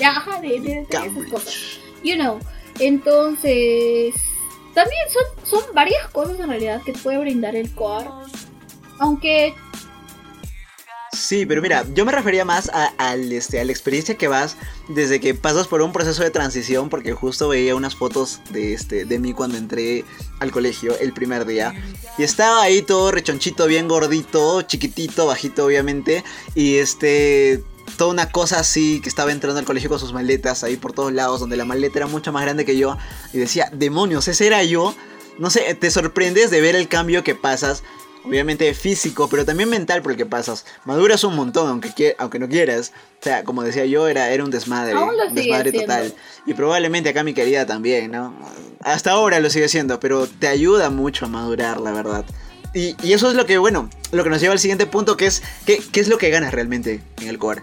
de- 0.00 0.04
ajá, 0.06 0.40
de, 0.40 0.48
de- 0.48 0.58
de 0.58 0.86
esas 0.90 1.30
cosas. 1.30 1.54
You 2.02 2.16
know. 2.16 2.40
Entonces, 2.80 4.14
también 4.74 5.02
son 5.12 5.22
son 5.46 5.74
varias 5.74 6.08
cosas 6.10 6.40
en 6.40 6.48
realidad 6.48 6.82
que 6.82 6.92
puede 6.92 7.18
brindar 7.18 7.54
el 7.54 7.72
core. 7.74 8.08
Aunque 8.98 9.54
Sí, 11.12 11.44
pero 11.44 11.60
mira, 11.60 11.84
yo 11.92 12.04
me 12.04 12.12
refería 12.12 12.44
más 12.44 12.70
a, 12.72 12.86
al, 12.96 13.30
este, 13.32 13.60
a 13.60 13.64
la 13.64 13.72
experiencia 13.72 14.14
que 14.16 14.28
vas 14.28 14.56
desde 14.88 15.20
que 15.20 15.34
pasas 15.34 15.66
por 15.66 15.82
un 15.82 15.92
proceso 15.92 16.22
de 16.22 16.30
transición, 16.30 16.88
porque 16.88 17.12
justo 17.12 17.48
veía 17.48 17.74
unas 17.74 17.96
fotos 17.96 18.40
de, 18.50 18.72
este, 18.74 19.04
de 19.04 19.18
mí 19.18 19.32
cuando 19.34 19.58
entré 19.58 20.04
al 20.38 20.50
colegio 20.52 20.96
el 20.98 21.12
primer 21.12 21.44
día. 21.46 21.74
Y 22.16 22.22
estaba 22.22 22.62
ahí 22.62 22.82
todo 22.82 23.10
rechonchito, 23.10 23.66
bien 23.66 23.88
gordito, 23.88 24.62
chiquitito, 24.62 25.26
bajito 25.26 25.66
obviamente. 25.66 26.24
Y 26.54 26.76
este, 26.76 27.62
toda 27.96 28.10
una 28.10 28.30
cosa 28.30 28.60
así, 28.60 29.00
que 29.00 29.08
estaba 29.08 29.32
entrando 29.32 29.58
al 29.58 29.64
colegio 29.64 29.88
con 29.88 29.98
sus 29.98 30.12
maletas 30.12 30.64
ahí 30.64 30.76
por 30.76 30.92
todos 30.92 31.12
lados, 31.12 31.40
donde 31.40 31.56
la 31.56 31.64
maleta 31.64 31.98
era 31.98 32.06
mucho 32.06 32.32
más 32.32 32.42
grande 32.42 32.64
que 32.64 32.76
yo. 32.76 32.96
Y 33.32 33.38
decía, 33.38 33.70
demonios, 33.72 34.28
ese 34.28 34.46
era 34.46 34.62
yo. 34.64 34.94
No 35.38 35.50
sé, 35.50 35.74
te 35.74 35.90
sorprendes 35.90 36.50
de 36.50 36.60
ver 36.60 36.76
el 36.76 36.88
cambio 36.88 37.24
que 37.24 37.34
pasas 37.34 37.82
obviamente 38.24 38.72
físico, 38.74 39.28
pero 39.28 39.44
también 39.44 39.68
mental 39.68 40.02
por 40.02 40.12
el 40.12 40.18
que 40.18 40.26
pasas. 40.26 40.66
Maduras 40.84 41.24
un 41.24 41.34
montón, 41.36 41.68
aunque, 41.68 42.14
aunque 42.18 42.38
no 42.38 42.48
quieras. 42.48 42.92
O 43.20 43.24
sea, 43.24 43.44
como 43.44 43.62
decía 43.62 43.86
yo, 43.86 44.08
era, 44.08 44.30
era 44.30 44.44
un 44.44 44.50
desmadre. 44.50 44.96
Un 44.96 45.34
desmadre 45.34 45.70
siendo. 45.70 45.92
total. 45.92 46.14
Y 46.46 46.54
probablemente 46.54 47.08
acá 47.08 47.22
mi 47.22 47.34
querida 47.34 47.66
también, 47.66 48.10
¿no? 48.10 48.34
Hasta 48.80 49.12
ahora 49.12 49.40
lo 49.40 49.50
sigue 49.50 49.68
siendo, 49.68 50.00
pero 50.00 50.26
te 50.26 50.48
ayuda 50.48 50.90
mucho 50.90 51.26
a 51.26 51.28
madurar, 51.28 51.80
la 51.80 51.92
verdad. 51.92 52.24
Y, 52.72 52.94
y 53.02 53.12
eso 53.14 53.28
es 53.28 53.34
lo 53.34 53.46
que, 53.46 53.58
bueno, 53.58 53.90
lo 54.12 54.22
que 54.22 54.30
nos 54.30 54.40
lleva 54.40 54.52
al 54.52 54.60
siguiente 54.60 54.86
punto, 54.86 55.16
que 55.16 55.26
es, 55.26 55.42
¿qué, 55.66 55.82
qué 55.92 56.00
es 56.00 56.08
lo 56.08 56.18
que 56.18 56.30
ganas 56.30 56.52
realmente 56.52 57.02
en 57.20 57.28
el 57.28 57.38
core? 57.38 57.62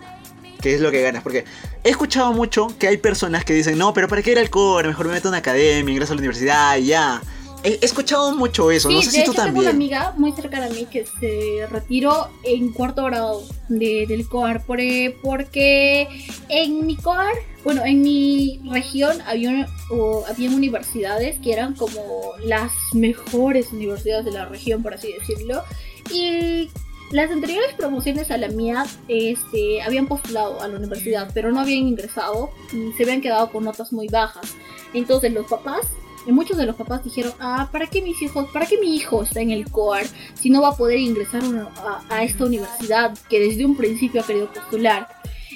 ¿Qué 0.61 0.73
es 0.75 0.81
lo 0.81 0.91
que 0.91 1.01
ganas? 1.01 1.23
Porque 1.23 1.45
he 1.83 1.89
escuchado 1.89 2.33
mucho 2.33 2.67
que 2.79 2.87
hay 2.87 2.97
personas 2.97 3.45
que 3.45 3.53
dicen, 3.53 3.77
no, 3.77 3.93
pero 3.93 4.07
¿para 4.07 4.21
qué 4.21 4.31
ir 4.31 4.39
al 4.39 4.49
core? 4.49 4.87
Mejor 4.87 5.07
me 5.07 5.13
meto 5.13 5.27
a 5.27 5.31
una 5.31 5.37
academia, 5.39 5.91
ingreso 5.91 6.13
a 6.13 6.15
la 6.15 6.19
universidad 6.19 6.77
y 6.77 6.87
ya. 6.87 7.21
He, 7.63 7.79
he 7.81 7.85
escuchado 7.85 8.35
mucho 8.35 8.69
eso, 8.69 8.87
sí, 8.89 8.95
no 8.95 9.01
sé 9.01 9.07
de 9.07 9.11
si 9.11 9.17
tú 9.25 9.31
hecho 9.31 9.43
tengo 9.43 9.59
una 9.59 9.69
también. 9.71 9.93
amiga 9.99 10.13
muy 10.17 10.31
cercana 10.31 10.67
a 10.67 10.69
mí 10.69 10.85
que 10.91 11.05
se 11.19 11.65
retiró 11.71 12.29
en 12.43 12.71
cuarto 12.71 13.03
grado 13.05 13.41
de, 13.67 14.05
del 14.07 14.27
COAR 14.27 14.63
por- 14.63 14.77
porque 15.23 16.07
en 16.49 16.85
mi 16.85 16.95
COAR, 16.95 17.33
bueno, 17.63 17.83
en 17.83 18.01
mi 18.03 18.61
región 18.71 19.17
había, 19.25 19.49
una- 19.49 19.67
o 19.89 20.23
habían 20.29 20.53
universidades 20.53 21.39
que 21.39 21.51
eran 21.51 21.73
como 21.73 22.33
las 22.45 22.71
mejores 22.93 23.71
universidades 23.73 24.25
de 24.25 24.31
la 24.31 24.45
región, 24.45 24.83
por 24.83 24.93
así 24.93 25.13
decirlo, 25.13 25.63
y 26.11 26.69
las 27.11 27.31
anteriores 27.31 27.73
promociones 27.75 28.31
a 28.31 28.37
la 28.37 28.49
mía 28.49 28.85
este, 29.07 29.81
habían 29.81 30.07
postulado 30.07 30.61
a 30.61 30.67
la 30.67 30.77
universidad, 30.77 31.31
pero 31.33 31.51
no 31.51 31.59
habían 31.59 31.87
ingresado 31.87 32.51
y 32.73 32.91
se 32.93 33.03
habían 33.03 33.21
quedado 33.21 33.51
con 33.51 33.63
notas 33.63 33.93
muy 33.93 34.07
bajas. 34.07 34.55
Entonces 34.93 35.31
los 35.33 35.47
papás, 35.47 35.87
y 36.25 36.31
muchos 36.31 36.57
de 36.57 36.65
los 36.65 36.75
papás 36.75 37.03
dijeron, 37.03 37.33
ah, 37.39 37.69
¿para 37.71 37.87
qué 37.87 38.01
mis 38.01 38.21
hijos, 38.21 38.49
para 38.51 38.65
qué 38.65 38.77
mi 38.77 38.95
hijo 38.95 39.23
está 39.23 39.39
en 39.39 39.51
el 39.51 39.69
COAR 39.71 40.05
si 40.33 40.49
no 40.49 40.61
va 40.61 40.69
a 40.69 40.75
poder 40.75 40.99
ingresar 40.99 41.41
a, 41.77 42.03
a 42.09 42.23
esta 42.23 42.45
universidad 42.45 43.17
que 43.29 43.39
desde 43.39 43.65
un 43.65 43.77
principio 43.77 44.21
ha 44.21 44.25
querido 44.25 44.51
postular? 44.51 45.07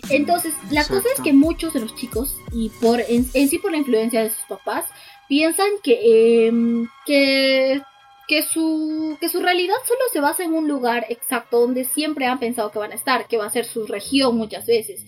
Entonces, 0.09 0.53
la 0.69 0.85
cosa 0.85 1.07
es 1.15 1.21
que 1.21 1.33
muchos 1.33 1.73
de 1.73 1.81
los 1.81 1.95
chicos, 1.95 2.35
y 2.51 2.69
por 2.81 3.01
en, 3.01 3.27
en 3.33 3.49
sí 3.49 3.59
por 3.59 3.71
la 3.71 3.77
influencia 3.77 4.23
de 4.23 4.29
sus 4.29 4.45
papás, 4.47 4.85
piensan 5.27 5.69
que, 5.83 6.47
em, 6.47 6.87
que, 7.05 7.81
que, 8.32 8.44
su, 8.44 9.17
que 9.20 9.28
su 9.28 9.41
realidad 9.41 9.76
solo 9.86 10.00
se 10.13 10.22
basa 10.22 10.46
en 10.46 10.54
un 10.54 10.65
lugar 10.65 11.06
exacto 11.10 11.60
donde 11.60 11.84
siempre 11.84 12.28
han 12.28 12.39
pensado 12.39 12.72
que 12.72 12.80
van 12.80 12.94
a 12.94 12.96
estar, 12.96 13.28
que 13.28 13.36
va 13.36 13.46
a 13.46 13.50
ser 13.50 13.65
su 13.65 13.86
región 13.86 14.38
muchas 14.38 14.65
veces. 14.65 15.02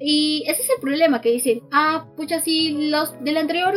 Y 0.00 0.44
ese 0.48 0.62
es 0.62 0.70
el 0.70 0.80
problema 0.80 1.20
que 1.20 1.30
dicen, 1.30 1.62
ah, 1.70 2.06
pucha, 2.16 2.40
si 2.40 2.88
los 2.88 3.12
del 3.22 3.36
anterior, 3.36 3.74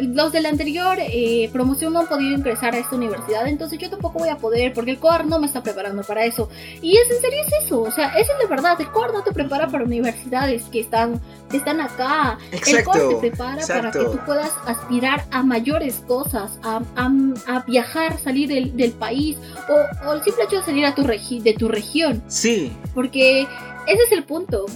los 0.00 0.32
del 0.32 0.46
anterior 0.46 0.98
eh, 1.00 1.48
promoción 1.52 1.92
no 1.92 2.00
han 2.00 2.08
podido 2.08 2.36
ingresar 2.36 2.74
a 2.74 2.78
esta 2.78 2.96
universidad, 2.96 3.46
entonces 3.46 3.78
yo 3.78 3.88
tampoco 3.88 4.18
voy 4.18 4.28
a 4.28 4.36
poder 4.36 4.72
porque 4.72 4.90
el 4.90 4.98
COAR 4.98 5.26
no 5.26 5.38
me 5.38 5.46
está 5.46 5.62
preparando 5.62 6.02
para 6.02 6.24
eso. 6.24 6.48
Y 6.82 6.96
es 6.96 7.10
en 7.10 7.20
serio 7.20 7.40
es 7.46 7.64
eso, 7.64 7.82
o 7.82 7.90
sea, 7.90 8.08
esa 8.18 8.32
es 8.32 8.38
la 8.42 8.48
verdad, 8.48 8.80
el 8.80 8.90
COAR 8.90 9.12
no 9.12 9.22
te 9.22 9.32
prepara 9.32 9.68
para 9.68 9.84
universidades 9.84 10.64
que 10.64 10.80
están, 10.80 11.20
que 11.50 11.58
están 11.58 11.80
acá. 11.80 12.38
el 12.50 12.84
COAR 12.84 13.08
te 13.08 13.16
prepara 13.16 13.66
para 13.66 13.90
que 13.90 14.04
tú 14.04 14.18
puedas 14.26 14.50
aspirar 14.66 15.24
a 15.30 15.42
mayores 15.42 16.02
cosas, 16.06 16.58
a, 16.62 16.80
a, 16.96 17.64
viajar, 17.66 18.18
salir 18.18 18.48
del, 18.48 18.76
del 18.76 18.92
país 18.92 19.36
o, 19.68 20.08
o, 20.08 20.12
el 20.14 20.22
simple 20.22 20.44
hecho 20.44 20.56
de 20.56 20.62
salir 20.64 20.84
a 20.84 20.94
tu 20.94 21.04
de 21.04 21.54
tu 21.58 21.68
región. 21.68 22.22
Sí. 22.28 22.72
Porque 22.94 23.42
ese 23.86 24.02
es 24.04 24.12
el 24.12 24.24
punto. 24.24 24.66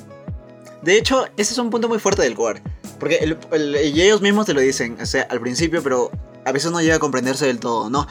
De 0.84 0.98
hecho, 0.98 1.24
ese 1.36 1.52
es 1.52 1.58
un 1.58 1.70
punto 1.70 1.88
muy 1.88 1.98
fuerte 1.98 2.22
del 2.22 2.34
core. 2.34 2.62
Porque 3.00 3.18
ellos 3.50 4.20
mismos 4.20 4.46
te 4.46 4.54
lo 4.54 4.60
dicen, 4.60 4.96
o 5.00 5.06
sea, 5.06 5.22
al 5.30 5.40
principio, 5.40 5.82
pero 5.82 6.10
a 6.44 6.52
veces 6.52 6.70
no 6.70 6.80
llega 6.80 6.96
a 6.96 6.98
comprenderse 6.98 7.46
del 7.46 7.58
todo, 7.58 7.90
¿no? 7.90 8.06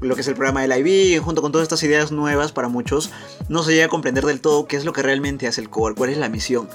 Lo 0.00 0.14
que 0.14 0.20
es 0.20 0.28
el 0.28 0.34
programa 0.34 0.62
del 0.62 0.86
IB, 0.86 1.20
junto 1.22 1.42
con 1.42 1.52
todas 1.52 1.64
estas 1.64 1.82
ideas 1.82 2.12
nuevas 2.12 2.52
para 2.52 2.68
muchos, 2.68 3.10
no 3.48 3.62
se 3.62 3.72
llega 3.72 3.86
a 3.86 3.88
comprender 3.88 4.24
del 4.24 4.40
todo 4.40 4.66
qué 4.66 4.76
es 4.76 4.84
lo 4.84 4.92
que 4.92 5.02
realmente 5.02 5.48
hace 5.48 5.60
el 5.60 5.70
core, 5.70 5.94
cuál 5.94 6.10
es 6.10 6.18
la 6.18 6.28
misión. 6.28 6.68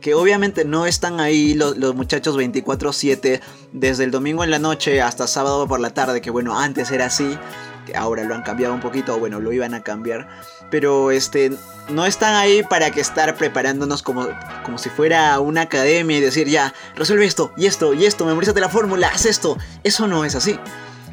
Que 0.00 0.14
obviamente 0.14 0.64
no 0.64 0.86
están 0.86 1.20
ahí 1.20 1.54
los, 1.54 1.76
los 1.76 1.94
muchachos 1.94 2.36
24/7 2.36 3.40
desde 3.72 4.04
el 4.04 4.10
domingo 4.10 4.44
en 4.44 4.50
la 4.50 4.58
noche 4.58 5.02
hasta 5.02 5.26
sábado 5.26 5.66
por 5.68 5.80
la 5.80 5.90
tarde, 5.90 6.20
que 6.20 6.30
bueno, 6.30 6.58
antes 6.58 6.90
era 6.90 7.06
así, 7.06 7.38
que 7.86 7.96
ahora 7.96 8.24
lo 8.24 8.34
han 8.34 8.42
cambiado 8.42 8.72
un 8.72 8.80
poquito, 8.80 9.16
o 9.16 9.18
bueno, 9.18 9.40
lo 9.40 9.52
iban 9.52 9.74
a 9.74 9.82
cambiar 9.82 10.28
pero 10.70 11.10
este 11.10 11.52
no 11.88 12.06
están 12.06 12.34
ahí 12.34 12.62
para 12.62 12.90
que 12.90 13.00
estar 13.00 13.34
preparándonos 13.34 14.02
como, 14.02 14.28
como 14.64 14.78
si 14.78 14.88
fuera 14.88 15.38
una 15.40 15.62
academia 15.62 16.18
y 16.18 16.20
decir 16.20 16.48
ya, 16.48 16.72
resuelve 16.94 17.26
esto 17.26 17.52
y 17.56 17.66
esto 17.66 17.92
y 17.92 18.06
esto, 18.06 18.24
memorízate 18.24 18.60
la 18.60 18.68
fórmula, 18.68 19.08
haz 19.12 19.26
esto. 19.26 19.58
Eso 19.82 20.06
no 20.06 20.24
es 20.24 20.36
así. 20.36 20.58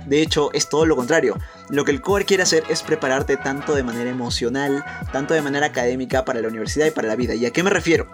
De 0.08 0.22
hecho, 0.22 0.52
es 0.54 0.70
todo 0.70 0.86
lo 0.86 0.96
contrario. 0.96 1.38
Lo 1.70 1.84
que 1.84 1.91
el 1.91 2.02
core 2.02 2.26
quiere 2.26 2.43
hacer 2.43 2.63
es 2.70 2.82
prepararte 2.82 3.36
tanto 3.36 3.76
de 3.76 3.84
manera 3.84 4.10
emocional, 4.10 4.84
tanto 5.12 5.34
de 5.34 5.41
manera 5.41 5.67
académica 5.67 6.24
para 6.24 6.41
la 6.41 6.48
universidad 6.48 6.86
y 6.86 6.91
para 6.91 7.10
la 7.10 7.15
vida. 7.15 7.36
¿Y 7.36 7.46
a 7.46 7.52
qué 7.52 7.62
me 7.62 7.70
refiero? 7.70 8.08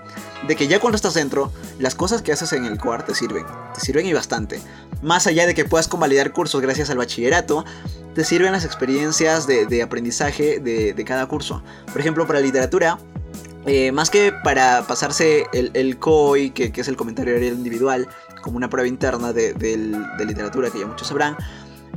De 0.48 0.56
que 0.56 0.68
ya 0.68 0.80
cuando 0.80 0.96
estás 0.96 1.14
dentro, 1.14 1.52
las 1.80 1.94
cosas 1.96 2.22
que 2.24 2.32
haces 2.32 2.52
en 2.54 2.66
el 2.66 2.80
core 2.80 3.04
te 3.04 3.14
sirven. 3.14 3.46
Te 3.76 3.80
sirven 3.80 4.08
y 4.08 4.14
bastante. 4.14 4.60
Más 5.02 5.28
allá 5.28 5.46
de 5.46 5.54
que 5.54 5.66
puedas 5.66 5.88
convalidar 5.88 6.34
cursos 6.34 6.62
gracias 6.62 6.90
al 6.90 6.98
bachillerato, 6.98 7.64
te 8.16 8.24
sirven 8.24 8.52
las 8.52 8.66
experiencias 8.66 9.48
de, 9.48 9.82
aprendizaje 9.82 10.60
de, 10.60 11.06
cada 11.06 11.28
curso. 11.28 11.64
Por 11.92 12.02
ejemplo, 12.02 12.26
para 12.26 12.40
literatura, 12.40 12.98
eh, 13.66 13.92
más 13.92 14.10
que 14.10 14.32
para 14.44 14.86
pasarse 14.88 15.46
el, 15.54 15.98
COI, 15.98 16.52
que, 16.52 16.72
es 16.76 16.88
el 16.88 16.96
comentario 16.96 17.38
individual, 17.38 18.08
como 18.42 18.58
una 18.58 18.70
prueba 18.70 18.88
interna 18.88 19.34
de, 19.34 19.56
literatura 20.26 20.70
que 20.70 20.80
ya 20.80 20.86
muchos 20.86 21.08
sabrán, 21.08 21.36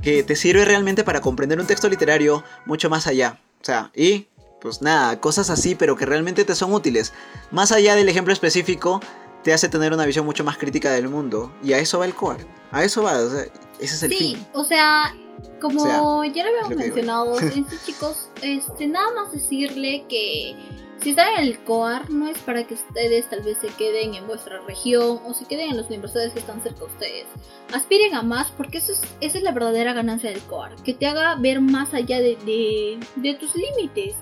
que 0.06 0.22
te 0.22 0.36
sirve 0.36 0.64
realmente 0.64 1.02
para 1.02 1.20
comprender 1.20 1.58
un 1.58 1.66
texto 1.66 1.88
literario 1.88 2.44
mucho 2.64 2.88
más 2.88 3.08
allá. 3.08 3.40
O 3.60 3.64
sea, 3.64 3.90
y 3.92 4.28
pues 4.60 4.80
nada, 4.80 5.20
cosas 5.20 5.50
así, 5.50 5.74
pero 5.74 5.96
que 5.96 6.06
realmente 6.06 6.44
te 6.44 6.54
son 6.54 6.72
útiles. 6.72 7.12
Más 7.50 7.72
allá 7.72 7.96
del 7.96 8.08
ejemplo 8.08 8.32
específico, 8.32 9.00
te 9.42 9.52
hace 9.52 9.68
tener 9.68 9.92
una 9.92 10.06
visión 10.06 10.24
mucho 10.24 10.44
más 10.44 10.58
crítica 10.58 10.92
del 10.92 11.08
mundo. 11.08 11.52
Y 11.60 11.72
a 11.72 11.80
eso 11.80 11.98
va 11.98 12.04
el 12.04 12.14
core. 12.14 12.46
A 12.70 12.84
eso 12.84 13.02
va, 13.02 13.18
o 13.18 13.30
sea, 13.30 13.46
ese 13.80 13.94
es 13.96 14.02
el 14.04 14.12
sí, 14.12 14.16
fin. 14.16 14.46
o 14.52 14.62
sea, 14.62 15.12
como 15.60 16.24
ya 16.24 16.44
lo 16.44 16.50
habíamos 16.50 16.76
mencionado, 16.76 17.40
este, 17.40 17.76
chicos, 17.84 18.30
este, 18.42 18.86
nada 18.86 19.12
más 19.12 19.32
decirle 19.32 20.04
que 20.08 20.54
si 21.00 21.10
están 21.10 21.34
en 21.34 21.44
el 21.44 21.58
COAR 21.60 22.10
no 22.10 22.28
es 22.28 22.38
para 22.38 22.64
que 22.64 22.74
ustedes 22.74 23.28
tal 23.28 23.42
vez 23.42 23.58
se 23.58 23.68
queden 23.68 24.14
en 24.14 24.26
vuestra 24.26 24.60
región 24.62 25.20
o 25.24 25.34
se 25.34 25.44
queden 25.44 25.70
en 25.70 25.76
las 25.76 25.86
universidades 25.86 26.32
que 26.32 26.40
están 26.40 26.62
cerca 26.62 26.80
de 26.80 26.86
ustedes. 26.86 27.26
Aspiren 27.72 28.14
a 28.14 28.22
más 28.22 28.50
porque 28.50 28.78
eso 28.78 28.92
es, 28.92 29.00
esa 29.20 29.38
es 29.38 29.44
la 29.44 29.52
verdadera 29.52 29.92
ganancia 29.92 30.30
del 30.30 30.40
COAR, 30.42 30.74
que 30.82 30.94
te 30.94 31.06
haga 31.06 31.36
ver 31.36 31.60
más 31.60 31.94
allá 31.94 32.18
de, 32.18 32.36
de, 32.44 32.98
de 33.16 33.34
tus 33.34 33.54
límites 33.54 34.16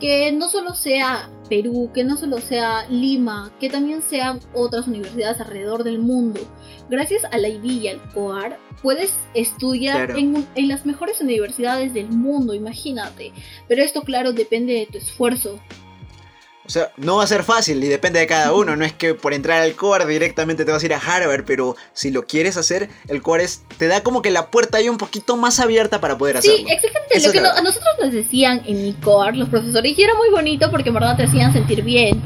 que 0.00 0.32
no 0.32 0.48
solo 0.48 0.74
sea 0.74 1.28
Perú, 1.48 1.90
que 1.92 2.04
no 2.04 2.16
solo 2.16 2.40
sea 2.40 2.86
Lima, 2.88 3.52
que 3.60 3.68
también 3.68 4.02
sean 4.02 4.40
otras 4.54 4.88
universidades 4.88 5.40
alrededor 5.40 5.84
del 5.84 5.98
mundo. 5.98 6.40
Gracias 6.88 7.22
a 7.24 7.36
la 7.36 7.48
IB 7.48 7.64
y 7.64 7.88
al 7.88 8.00
COAR 8.14 8.58
puedes 8.82 9.12
estudiar 9.34 10.12
en, 10.12 10.46
en, 10.54 10.68
las 10.68 10.86
mejores 10.86 11.20
universidades 11.20 11.92
del 11.92 12.08
mundo, 12.08 12.54
imagínate. 12.54 13.32
Pero 13.68 13.82
esto 13.82 14.02
claro 14.02 14.32
depende 14.32 14.72
de 14.72 14.86
tu 14.86 14.98
esfuerzo, 14.98 15.60
o 16.70 16.72
sea, 16.72 16.92
no 16.96 17.16
va 17.16 17.24
a 17.24 17.26
ser 17.26 17.42
fácil 17.42 17.82
y 17.82 17.88
depende 17.88 18.20
de 18.20 18.28
cada 18.28 18.54
uno. 18.54 18.76
No 18.76 18.84
es 18.84 18.92
que 18.92 19.14
por 19.14 19.34
entrar 19.34 19.60
al 19.60 19.74
core 19.74 20.06
directamente 20.06 20.64
te 20.64 20.70
vas 20.70 20.80
a 20.80 20.86
ir 20.86 20.94
a 20.94 20.98
Harvard, 20.98 21.44
pero 21.44 21.74
si 21.94 22.12
lo 22.12 22.28
quieres 22.28 22.56
hacer, 22.56 22.88
el 23.08 23.22
core 23.22 23.44
te 23.76 23.88
da 23.88 24.04
como 24.04 24.22
que 24.22 24.30
la 24.30 24.52
puerta 24.52 24.78
ahí 24.78 24.88
un 24.88 24.96
poquito 24.96 25.36
más 25.36 25.58
abierta 25.58 26.00
para 26.00 26.16
poder 26.16 26.36
hacerlo. 26.36 26.58
Sí, 26.58 26.66
exactamente. 26.68 27.26
lo 27.26 27.32
que 27.32 27.38
a 27.40 27.60
nosotros 27.60 27.90
nos 28.00 28.12
decían 28.12 28.62
en 28.66 28.84
mi 28.84 28.92
core, 28.92 29.36
los 29.36 29.48
profesores, 29.48 29.98
y 29.98 30.00
era 30.00 30.14
muy 30.14 30.30
bonito 30.30 30.70
porque 30.70 30.90
en 30.90 30.94
verdad 30.94 31.16
te 31.16 31.24
hacían 31.24 31.52
sentir 31.52 31.82
bien. 31.82 32.22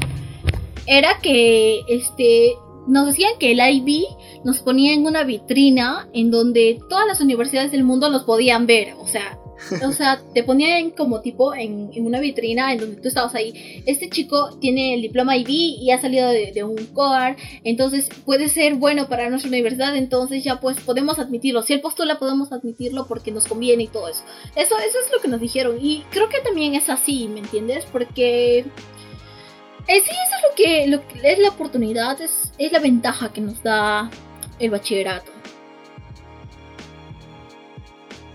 Era 0.85 1.17
que 1.23 1.83
este 1.87 2.55
nos 2.85 3.07
decían 3.07 3.31
que 3.39 3.51
el 3.51 3.59
IB 3.59 4.05
nos 4.43 4.59
ponía 4.59 4.93
en 4.93 5.07
una 5.07 5.23
vitrina 5.23 6.07
en 6.13 6.29
donde 6.29 6.79
todas 6.87 7.07
las 7.07 7.19
universidades 7.19 7.71
del 7.71 7.83
mundo 7.83 8.11
nos 8.11 8.25
podían 8.25 8.67
ver. 8.67 8.93
O 8.99 9.07
sea, 9.07 9.39
o 9.85 9.91
sea, 9.91 10.21
te 10.33 10.43
ponían 10.43 10.91
como 10.91 11.21
tipo 11.21 11.53
en, 11.55 11.89
una 11.97 12.19
vitrina 12.19 12.73
en 12.73 12.79
donde 12.79 13.01
tú 13.01 13.07
estabas 13.07 13.35
ahí. 13.35 13.83
Este 13.85 14.09
chico 14.09 14.57
tiene 14.59 14.93
el 14.93 15.01
diploma 15.01 15.37
IB 15.37 15.49
y 15.49 15.91
ha 15.91 16.01
salido 16.01 16.29
de, 16.29 16.63
un 16.63 16.75
COAR, 16.87 17.35
entonces 17.63 18.09
puede 18.25 18.49
ser 18.49 18.75
bueno 18.75 19.07
para 19.07 19.29
nuestra 19.29 19.49
universidad, 19.49 19.95
entonces 19.95 20.43
ya 20.43 20.59
pues 20.59 20.79
podemos 20.81 21.19
admitirlo. 21.19 21.61
Si 21.61 21.73
él 21.73 21.81
postula 21.81 22.19
podemos 22.19 22.51
admitirlo 22.51 23.07
porque 23.07 23.31
nos 23.31 23.45
conviene 23.45 23.83
y 23.83 23.87
todo 23.87 24.09
eso. 24.09 24.23
Eso, 24.55 24.75
eso 24.77 24.97
es 25.05 25.11
lo 25.11 25.21
que 25.21 25.27
nos 25.27 25.41
dijeron 25.41 25.77
y 25.81 26.03
creo 26.09 26.29
que 26.29 26.39
también 26.39 26.75
es 26.75 26.89
así, 26.89 27.27
¿me 27.27 27.39
entiendes? 27.39 27.85
Porque... 27.91 28.65
Eh, 29.87 30.01
sí, 30.03 30.09
eso 30.09 30.35
es 30.35 30.49
lo 30.49 30.55
que, 30.55 30.87
lo 30.87 31.07
que 31.07 31.31
es 31.31 31.37
la 31.37 31.49
oportunidad, 31.49 32.19
es, 32.19 32.51
es 32.57 32.71
la 32.71 32.79
ventaja 32.79 33.31
que 33.31 33.41
nos 33.41 33.61
da 33.61 34.09
el 34.57 34.71
bachillerato. 34.71 35.34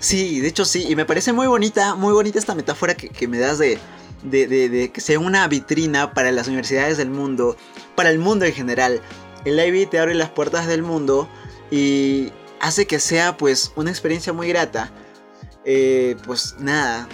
Sí, 0.00 0.40
de 0.40 0.48
hecho 0.48 0.64
sí, 0.64 0.86
y 0.88 0.96
me 0.96 1.04
parece 1.04 1.34
muy 1.34 1.46
bonita, 1.46 1.94
muy 1.94 2.14
bonita 2.14 2.38
esta 2.38 2.54
metáfora 2.54 2.94
que, 2.94 3.28
me 3.28 3.38
das 3.38 3.58
de, 3.58 3.78
de, 4.22 4.90
que 4.92 5.00
sea 5.02 5.18
una 5.18 5.46
vitrina 5.46 6.14
para 6.14 6.32
las 6.32 6.48
universidades 6.48 6.96
del 6.96 7.10
mundo, 7.10 7.54
para 7.94 8.08
el 8.08 8.18
mundo 8.18 8.46
en 8.46 8.54
general. 8.54 9.02
El 9.44 9.60
IB 9.60 9.90
te 9.90 9.98
abre 9.98 10.14
las 10.14 10.30
puertas 10.30 10.66
del 10.66 10.82
mundo 10.82 11.28
y 11.70 12.32
hace 12.60 12.86
que 12.86 12.98
sea 12.98 13.36
pues 13.36 13.72
una 13.76 13.90
experiencia 13.90 14.32
muy 14.32 14.48
grata. 14.48 14.90
Eh, 15.66 16.16
pues 16.26 16.56
nada, 16.58 17.06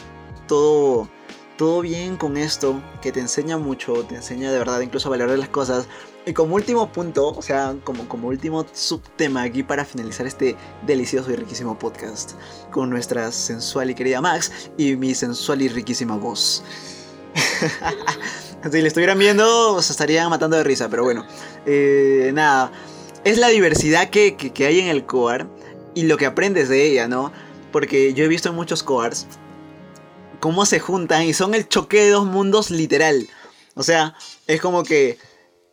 todo, 0.46 1.08
todo 1.56 1.80
bien 1.80 2.16
con 2.16 2.36
esto, 2.36 2.80
que 3.02 3.10
te 3.10 3.18
enseña 3.18 3.58
mucho, 3.58 4.04
te 4.04 4.14
enseña 4.14 4.52
de 4.52 4.58
verdad 4.58 4.80
incluso 4.80 5.08
a 5.08 5.10
valorar 5.10 5.38
las 5.38 5.48
cosas. 5.48 5.88
Y 6.28 6.32
como 6.32 6.56
último 6.56 6.90
punto, 6.90 7.28
o 7.28 7.40
sea, 7.40 7.76
como, 7.84 8.08
como 8.08 8.26
último 8.26 8.66
subtema 8.72 9.44
aquí 9.44 9.62
para 9.62 9.84
finalizar 9.84 10.26
este 10.26 10.56
delicioso 10.84 11.30
y 11.30 11.36
riquísimo 11.36 11.78
podcast 11.78 12.32
con 12.72 12.90
nuestra 12.90 13.30
sensual 13.30 13.90
y 13.90 13.94
querida 13.94 14.20
Max 14.20 14.50
y 14.76 14.96
mi 14.96 15.14
sensual 15.14 15.62
y 15.62 15.68
riquísima 15.68 16.16
voz. 16.16 16.64
si 18.72 18.82
le 18.82 18.88
estuvieran 18.88 19.20
viendo, 19.20 19.80
se 19.80 19.92
estarían 19.92 20.28
matando 20.28 20.56
de 20.56 20.64
risa, 20.64 20.88
pero 20.88 21.04
bueno. 21.04 21.24
Eh, 21.64 22.32
nada, 22.34 22.72
es 23.22 23.38
la 23.38 23.46
diversidad 23.46 24.10
que, 24.10 24.36
que, 24.36 24.66
hay 24.66 24.80
en 24.80 24.88
el 24.88 25.06
coar 25.06 25.46
y 25.94 26.06
lo 26.06 26.16
que 26.16 26.26
aprendes 26.26 26.68
de 26.68 26.90
ella, 26.90 27.06
¿no? 27.06 27.30
Porque 27.70 28.14
yo 28.14 28.24
he 28.24 28.28
visto 28.28 28.48
en 28.48 28.56
muchos 28.56 28.82
coars 28.82 29.28
cómo 30.40 30.66
se 30.66 30.80
juntan 30.80 31.22
y 31.22 31.34
son 31.34 31.54
el 31.54 31.68
choque 31.68 32.02
de 32.02 32.10
dos 32.10 32.26
mundos 32.26 32.72
literal. 32.72 33.28
O 33.76 33.84
sea, 33.84 34.16
es 34.48 34.60
como 34.60 34.82
que 34.82 35.18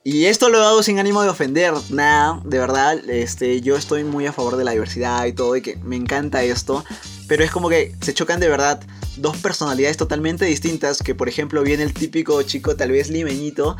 y 0.04 0.26
esto 0.26 0.50
lo 0.50 0.62
hago 0.62 0.84
sin 0.84 1.00
ánimo 1.00 1.22
de 1.22 1.30
ofender, 1.30 1.74
nada, 1.90 2.42
de 2.44 2.60
verdad, 2.60 2.98
este, 3.10 3.62
yo 3.62 3.78
estoy 3.78 4.04
muy 4.04 4.26
a 4.26 4.34
favor 4.34 4.58
de 4.58 4.66
la 4.66 4.72
diversidad 4.72 5.26
y 5.26 5.34
todo, 5.34 5.56
y 5.56 5.62
que 5.62 5.78
me 5.78 5.96
encanta 5.96 6.44
esto, 6.44 6.84
pero 7.28 7.44
es 7.44 7.52
como 7.52 7.70
que 7.70 7.96
se 8.02 8.14
chocan 8.14 8.40
de 8.40 8.50
verdad 8.50 8.82
dos 9.18 9.38
personalidades 9.38 9.96
totalmente 9.96 10.44
distintas, 10.46 11.02
que 11.02 11.16
por 11.16 11.30
ejemplo 11.30 11.64
viene 11.64 11.84
el 11.84 11.94
típico 11.94 12.42
chico 12.44 12.76
tal 12.76 12.92
vez 12.92 13.10
limeñito, 13.10 13.78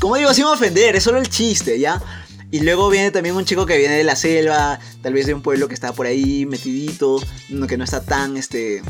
como 0.00 0.16
digo, 0.16 0.34
sin 0.34 0.44
ofender, 0.44 0.96
es 0.96 1.04
solo 1.04 1.18
el 1.18 1.28
chiste, 1.28 1.78
¿ya? 1.78 2.02
Y 2.50 2.60
luego 2.60 2.88
viene 2.88 3.12
también 3.12 3.36
un 3.36 3.44
chico 3.44 3.64
que 3.64 3.78
viene 3.78 3.94
de 3.94 4.04
la 4.04 4.16
selva, 4.16 4.80
tal 5.02 5.12
vez 5.12 5.26
de 5.26 5.34
un 5.34 5.42
pueblo 5.42 5.68
que 5.68 5.74
está 5.74 5.92
por 5.92 6.06
ahí 6.06 6.46
metidito, 6.46 7.20
que 7.68 7.76
no 7.76 7.84
está 7.84 8.02
tan, 8.02 8.36
este, 8.36 8.82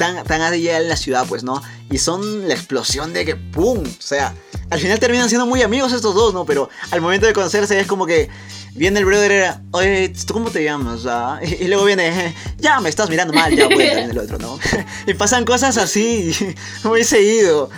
tan, 0.00 0.24
tan 0.24 0.40
allá 0.40 0.78
en 0.78 0.88
la 0.88 0.96
ciudad, 0.96 1.26
pues, 1.28 1.44
¿no? 1.44 1.62
Y 1.90 1.98
son 1.98 2.48
la 2.48 2.54
explosión 2.54 3.12
de 3.12 3.26
que 3.26 3.36
¡pum! 3.36 3.80
O 3.80 4.02
sea, 4.02 4.34
al 4.70 4.80
final 4.80 4.98
terminan 4.98 5.28
siendo 5.28 5.44
muy 5.44 5.60
amigos 5.60 5.92
estos 5.92 6.14
dos, 6.14 6.32
¿no? 6.32 6.46
Pero 6.46 6.70
al 6.90 7.02
momento 7.02 7.26
de 7.26 7.34
conocerse 7.34 7.78
es 7.78 7.86
como 7.86 8.06
que 8.06 8.30
viene 8.74 9.00
el 9.00 9.04
brother 9.04 9.30
era, 9.30 9.62
oye, 9.72 10.08
¿tú 10.26 10.32
cómo 10.32 10.50
te 10.50 10.64
llamas? 10.64 11.02
Ah? 11.04 11.38
Y, 11.42 11.66
luego 11.68 11.84
viene, 11.84 12.34
ya 12.56 12.80
me 12.80 12.88
estás 12.88 13.10
mirando 13.10 13.34
mal, 13.34 13.54
ya 13.54 13.66
voy 13.68 13.82
a 13.82 14.06
el 14.06 14.18
otro, 14.18 14.38
¿no? 14.38 14.58
y 15.06 15.12
pasan 15.12 15.44
cosas 15.44 15.76
así, 15.76 16.34
muy 16.82 17.04
seguido. 17.04 17.68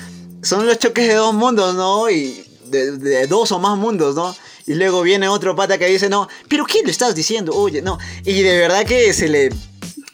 Son 0.43 0.65
los 0.65 0.79
choques 0.79 1.09
de 1.09 1.15
dos 1.15 1.35
mundos, 1.35 1.75
¿no? 1.75 2.09
Y 2.09 2.45
de, 2.67 2.99
de 2.99 3.27
dos 3.27 3.51
o 3.51 3.59
más 3.59 3.77
mundos, 3.77 4.15
¿no? 4.15 4.33
Y 4.69 4.75
luego 4.75 5.03
viene 5.03 5.27
otro 5.27 5.57
pata 5.57 5.77
que 5.77 5.87
dice, 5.87 6.09
no, 6.09 6.29
pero 6.49 6.67
¿qué 6.67 6.85
le 6.85 6.93
estás 6.93 7.17
diciendo? 7.17 7.53
Oye, 7.53 7.83
no. 7.83 7.99
Y 8.25 8.43
de 8.43 8.59
verdad 8.59 8.87
que 8.87 9.13
se 9.13 9.27
le 9.27 9.51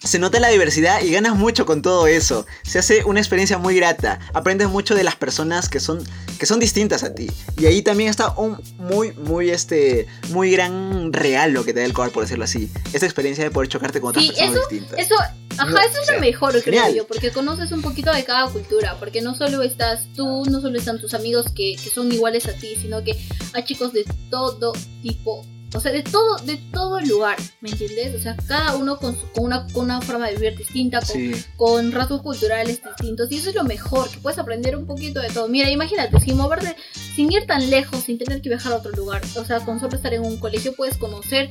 se 0.03 0.19
nota 0.19 0.39
la 0.41 0.49
diversidad 0.49 1.03
y 1.03 1.11
ganas 1.11 1.35
mucho 1.37 1.67
con 1.67 1.83
todo 1.83 2.07
eso. 2.07 2.47
Se 2.63 2.79
hace 2.79 3.05
una 3.05 3.21
experiencia 3.21 3.59
muy 3.59 3.75
grata. 3.77 4.21
Aprendes 4.33 4.69
mucho 4.69 4.95
de 4.95 5.03
las 5.05 5.17
personas 5.17 5.69
que 5.69 5.81
son, 5.81 6.03
que 6.39 6.47
son 6.47 6.61
distintas 6.61 7.03
a 7.03 7.15
ti. 7.15 7.29
Y 7.59 7.67
ahí 7.67 7.83
también 7.83 8.09
está 8.11 8.31
un 8.39 8.61
muy, 8.79 9.13
muy, 9.13 9.51
este, 9.51 10.07
muy 10.31 10.53
gran 10.53 11.13
regalo 11.13 11.65
que 11.65 11.73
te 11.75 11.81
da 11.81 11.87
el 11.87 11.93
cover, 11.93 12.13
por 12.13 12.23
decirlo 12.23 12.45
así. 12.45 12.71
Esa 12.93 13.07
experiencia 13.07 13.43
de 13.45 13.51
poder 13.51 13.69
chocarte 13.69 14.01
con 14.01 14.11
otras 14.11 14.25
Sí, 14.25 14.31
personas 14.31 14.53
eso, 14.57 14.69
distintas. 14.71 14.99
eso, 15.01 15.15
ajá, 15.59 15.71
No, 15.71 15.79
eso 15.81 15.99
o 15.99 16.01
es 16.01 16.07
sea, 16.07 16.15
lo 16.15 16.21
mejor, 16.21 16.51
creo 16.53 16.63
genial. 16.63 16.95
yo, 16.95 17.07
porque 17.07 17.31
conoces 17.33 17.73
un 17.73 17.83
poquito 17.83 18.13
de 18.13 18.25
cada 18.25 18.49
cultura, 18.51 18.97
porque 19.01 19.21
no 19.21 19.35
solo 19.35 19.63
estás 19.63 20.07
tú, 20.15 20.45
no 20.49 20.61
solo 20.61 20.79
están 20.79 21.01
tus 21.01 21.13
amigos 21.15 21.47
que, 21.55 21.75
que 21.83 21.91
son 21.91 22.11
iguales 22.13 22.47
a 22.47 22.53
ti, 22.53 22.77
sino 22.81 23.03
que 23.03 23.17
hay 23.53 23.65
chicos 23.65 23.93
de 23.93 24.05
todo 24.31 24.73
tipo, 25.03 25.45
o 25.75 25.81
sea, 25.81 25.93
de 25.93 26.03
todo, 26.03 26.37
de 26.45 26.57
todo 26.73 27.01
lugar, 27.01 27.37
¿me 27.61 27.71
entiendes? 27.71 28.15
O 28.15 28.23
sea, 28.23 28.37
cada 28.47 28.77
uno 28.77 28.97
con, 28.99 29.15
su- 29.19 29.31
con 29.33 29.45
una, 29.45 29.67
con 29.69 29.85
una 29.85 30.01
forma 30.01 30.27
de 30.29 30.35
vivir 30.37 30.57
distinta, 30.57 31.01
con, 31.01 31.09
Sí. 31.17 31.33
con 31.57 31.93
rasgos 31.93 32.23
culturales 32.23 32.81
distintos, 32.83 33.31
y 33.31 33.37
eso 33.37 33.51
es 33.51 33.55
lo 33.55 33.65
mejor, 33.65 34.09
que 34.11 34.19
puedes 34.19 34.39
aprender 34.39 34.77
un 34.77 34.87
poquito 34.87 35.21
de 35.21 35.29
todo. 35.29 35.47
Mira, 35.49 35.71
imagínate, 35.71 36.19
sin 36.21 36.37
moverte, 36.37 36.75
sin 37.15 37.31
ir 37.31 37.47
tan 37.47 37.69
lejos, 37.69 38.01
sin 38.05 38.17
tener 38.19 38.41
que 38.41 38.49
viajar 38.49 38.73
a 38.73 38.77
otro 38.77 38.93
lugar, 38.93 39.23
o 39.37 39.45
sea, 39.45 39.61
con 39.61 39.79
solo 39.79 39.95
estar 39.97 40.15
en 40.15 40.23
un 40.25 40.39
colegio 40.39 40.75
puedes 40.75 40.97
conocer 40.97 41.51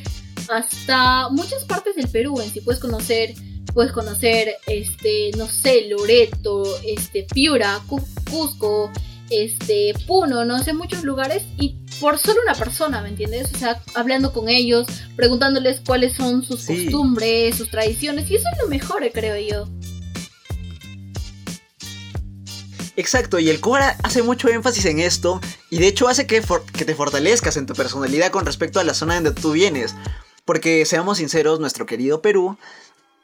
hasta 0.49 1.29
muchas 1.29 1.63
partes 1.65 1.95
del 1.95 2.07
Perú 2.07 2.39
en 2.41 2.51
sí, 2.51 2.61
puedes 2.61 2.79
conocer 2.81 3.33
puedes 3.73 3.91
conocer 3.91 4.55
este 4.65 5.31
no 5.37 5.47
sé 5.47 5.87
Loreto 5.89 6.63
este 6.85 7.23
Piura 7.31 7.79
Cu- 7.87 8.01
Cusco 8.31 8.89
este 9.29 9.93
Puno 10.07 10.45
no 10.45 10.57
sé 10.63 10.73
muchos 10.73 11.03
lugares 11.03 11.43
y 11.59 11.75
por 11.99 12.17
solo 12.19 12.39
una 12.43 12.53
persona 12.55 13.01
me 13.01 13.09
entiendes 13.09 13.47
o 13.53 13.57
sea 13.57 13.81
hablando 13.95 14.31
con 14.33 14.49
ellos 14.49 14.87
preguntándoles 15.15 15.81
cuáles 15.85 16.13
son 16.13 16.43
sus 16.43 16.61
Sí. 16.61 16.85
costumbres 16.85 17.55
sus 17.55 17.69
tradiciones 17.71 18.29
y 18.29 18.35
eso 18.35 18.45
es 18.53 18.59
lo 18.63 18.67
mejor 18.69 19.03
creo 19.13 19.37
yo 19.37 19.67
Exacto, 22.99 23.37
y 23.37 23.49
el 23.51 23.59
Cobra 23.59 23.95
hace 24.03 24.23
mucho 24.23 24.49
énfasis 24.49 24.85
en 24.85 24.99
esto 24.99 25.39
y 25.69 25.77
de 25.77 25.87
hecho 25.87 26.07
hace 26.07 26.25
que, 26.25 26.41
que 26.73 26.83
te 26.83 26.95
fortalezcas 26.95 27.55
en 27.55 27.67
tu 27.67 27.75
personalidad 27.75 28.31
con 28.31 28.43
respecto 28.45 28.79
a 28.79 28.83
la 28.83 28.95
zona 28.95 29.13
donde 29.15 29.39
tú 29.39 29.51
vienes. 29.51 29.93
Porque 30.45 30.83
seamos 30.85 31.19
sinceros, 31.19 31.59
nuestro 31.59 31.85
querido 31.85 32.23
Perú 32.23 32.57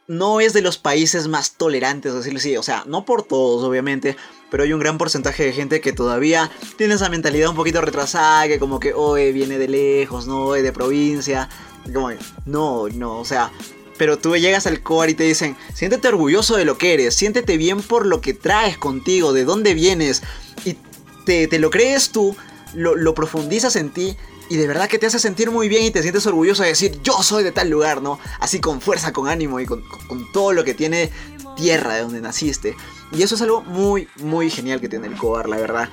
no 0.07 0.41
es 0.41 0.53
de 0.53 0.61
los 0.61 0.77
países 0.77 1.27
más 1.27 1.53
tolerantes, 1.53 2.13
decirlo 2.13 2.39
así. 2.39 2.57
O 2.57 2.63
sea, 2.63 2.83
no 2.87 3.05
por 3.05 3.23
todos, 3.23 3.63
obviamente, 3.63 4.15
pero 4.51 4.63
hay 4.63 4.73
un 4.73 4.79
gran 4.79 4.97
porcentaje 4.97 5.45
de 5.45 5.53
gente 5.53 5.81
que 5.81 5.93
todavía 5.93 6.51
tiene 6.77 6.95
esa 6.95 7.09
mentalidad 7.09 7.49
un 7.49 7.55
poquito 7.55 7.81
retrasada, 7.81 8.47
que 8.47 8.59
como 8.59 8.79
que, 8.79 8.93
oye, 8.93 9.31
viene 9.31 9.57
de 9.57 9.67
lejos, 9.67 10.27
no, 10.27 10.51
de 10.53 10.73
provincia. 10.73 11.49
Como, 11.93 12.11
no, 12.45 12.87
no, 12.89 13.19
o 13.19 13.25
sea, 13.25 13.51
pero 13.97 14.17
tú 14.17 14.35
llegas 14.35 14.67
al 14.67 14.81
core 14.81 15.11
y 15.11 15.15
te 15.15 15.23
dicen, 15.23 15.55
siéntete 15.73 16.07
orgulloso 16.07 16.55
de 16.55 16.65
lo 16.65 16.77
que 16.77 16.93
eres, 16.93 17.15
siéntete 17.15 17.57
bien 17.57 17.81
por 17.81 18.05
lo 18.05 18.21
que 18.21 18.33
traes 18.33 18.77
contigo, 18.77 19.33
de 19.33 19.45
dónde 19.45 19.73
vienes, 19.73 20.23
y 20.65 20.77
te, 21.25 21.47
te 21.47 21.59
lo 21.59 21.69
crees 21.69 22.09
tú, 22.09 22.35
lo, 22.73 22.95
lo 22.95 23.13
profundizas 23.13 23.75
en 23.75 23.91
ti, 23.91 24.17
y 24.53 24.55
de 24.55 24.67
verdad 24.67 24.87
que 24.87 24.99
te 24.99 25.07
hace 25.07 25.17
sentir 25.17 25.49
muy 25.49 25.67
bien 25.67 25.83
y 25.83 25.89
te 25.89 26.03
sientes 26.03 26.27
orgulloso 26.27 26.61
de 26.61 26.69
decir, 26.69 27.01
yo 27.01 27.23
soy 27.23 27.43
de 27.43 27.51
tal 27.51 27.71
lugar, 27.71 28.03
¿no? 28.03 28.19
Así 28.39 28.59
con 28.59 28.81
fuerza, 28.81 29.11
con 29.11 29.27
ánimo 29.27 29.59
y 29.59 29.65
con, 29.65 29.83
todo 30.31 30.53
lo 30.53 30.63
que 30.63 30.75
tiene 30.75 31.09
tierra 31.55 31.95
de 31.95 32.01
donde 32.01 32.21
naciste. 32.21 32.75
Y 33.11 33.23
eso 33.23 33.33
es 33.33 33.41
algo 33.41 33.61
muy, 33.61 34.07
muy 34.17 34.51
genial 34.51 34.79
que 34.79 34.87
tiene 34.87 35.07
el 35.07 35.17
Cobar, 35.17 35.49
la 35.49 35.57
verdad. 35.57 35.89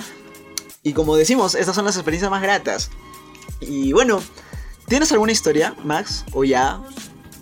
Y 0.82 0.92
como 0.92 1.16
decimos, 1.16 1.54
estas 1.54 1.74
son 1.74 1.86
las 1.86 1.96
experiencias 1.96 2.30
más 2.30 2.42
gratas. 2.42 2.90
Y 3.60 3.94
bueno, 3.94 4.20
¿tienes 4.86 5.10
alguna 5.10 5.32
historia, 5.32 5.74
Max? 5.82 6.26
O 6.34 6.44
ya, 6.44 6.82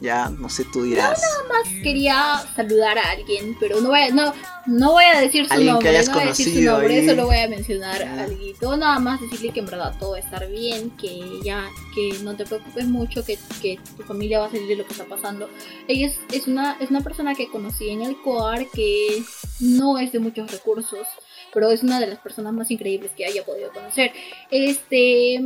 ya, 0.01 0.31
no 0.31 0.49
sé, 0.49 0.65
tú 0.73 0.83
dirás. 0.83 1.21
más 1.49 1.69
quería 1.83 2.41
saludar 2.55 2.99
a 2.99 3.11
alguien 3.11 3.57
pero 3.59 3.81
no 3.81 3.89
voy 3.89 4.01
a, 4.01 4.11
no, 4.11 4.33
no 4.67 4.93
voy 4.93 5.05
a 5.05 5.21
decir 5.21 5.47
su 5.47 5.53
Alguien 5.53 5.79
que 5.79 5.85
nombre 5.85 5.89
hayas 5.91 6.09
no 6.09 6.15
voy 6.15 6.23
a 6.23 6.27
decir 6.27 6.55
su 6.55 6.61
nombre 6.63 6.99
ahí. 6.99 7.09
solo 7.09 7.27
voy 7.27 7.39
a 7.39 7.49
mencionar 7.49 8.03
a 8.03 8.23
alguien 8.25 8.57
nada 8.79 8.99
más 8.99 9.21
decirle 9.21 9.51
que 9.51 9.61
en 9.61 9.67
verdad 9.67 9.95
todo 9.99 10.13
va 10.13 10.17
a 10.19 10.21
estar 10.21 10.49
bien 10.49 10.91
que 10.91 11.41
ya 11.43 11.69
que 11.95 12.19
no 12.23 12.37
te 12.37 12.45
preocupes 12.45 12.87
mucho 12.87 13.25
que, 13.25 13.39
que 13.63 13.79
tu 13.97 14.03
familia 14.03 14.41
va 14.41 14.47
a 14.47 14.51
salir 14.51 14.69
de 14.69 14.77
lo 14.77 14.87
que 14.87 14.93
está 14.93 15.05
pasando 15.05 15.49
ella 15.89 16.07
es, 16.09 16.19
es 16.33 16.47
una 16.47 16.77
es 16.81 16.91
una 16.91 17.01
persona 17.01 17.35
que 17.35 17.49
conocí 17.49 17.89
en 17.89 18.03
el 18.03 18.21
COAR 18.23 18.67
que 18.73 19.23
no 19.61 19.99
es 19.99 20.13
de 20.13 20.19
muchos 20.19 20.51
recursos 20.51 21.07
pero 21.53 21.71
es 21.71 21.83
una 21.83 21.99
de 21.99 22.07
las 22.07 22.19
personas 22.19 22.53
más 22.53 22.71
increíbles 22.71 23.13
que 23.17 23.25
haya 23.25 23.45
podido 23.45 23.73
conocer 23.73 24.13
este 24.51 25.41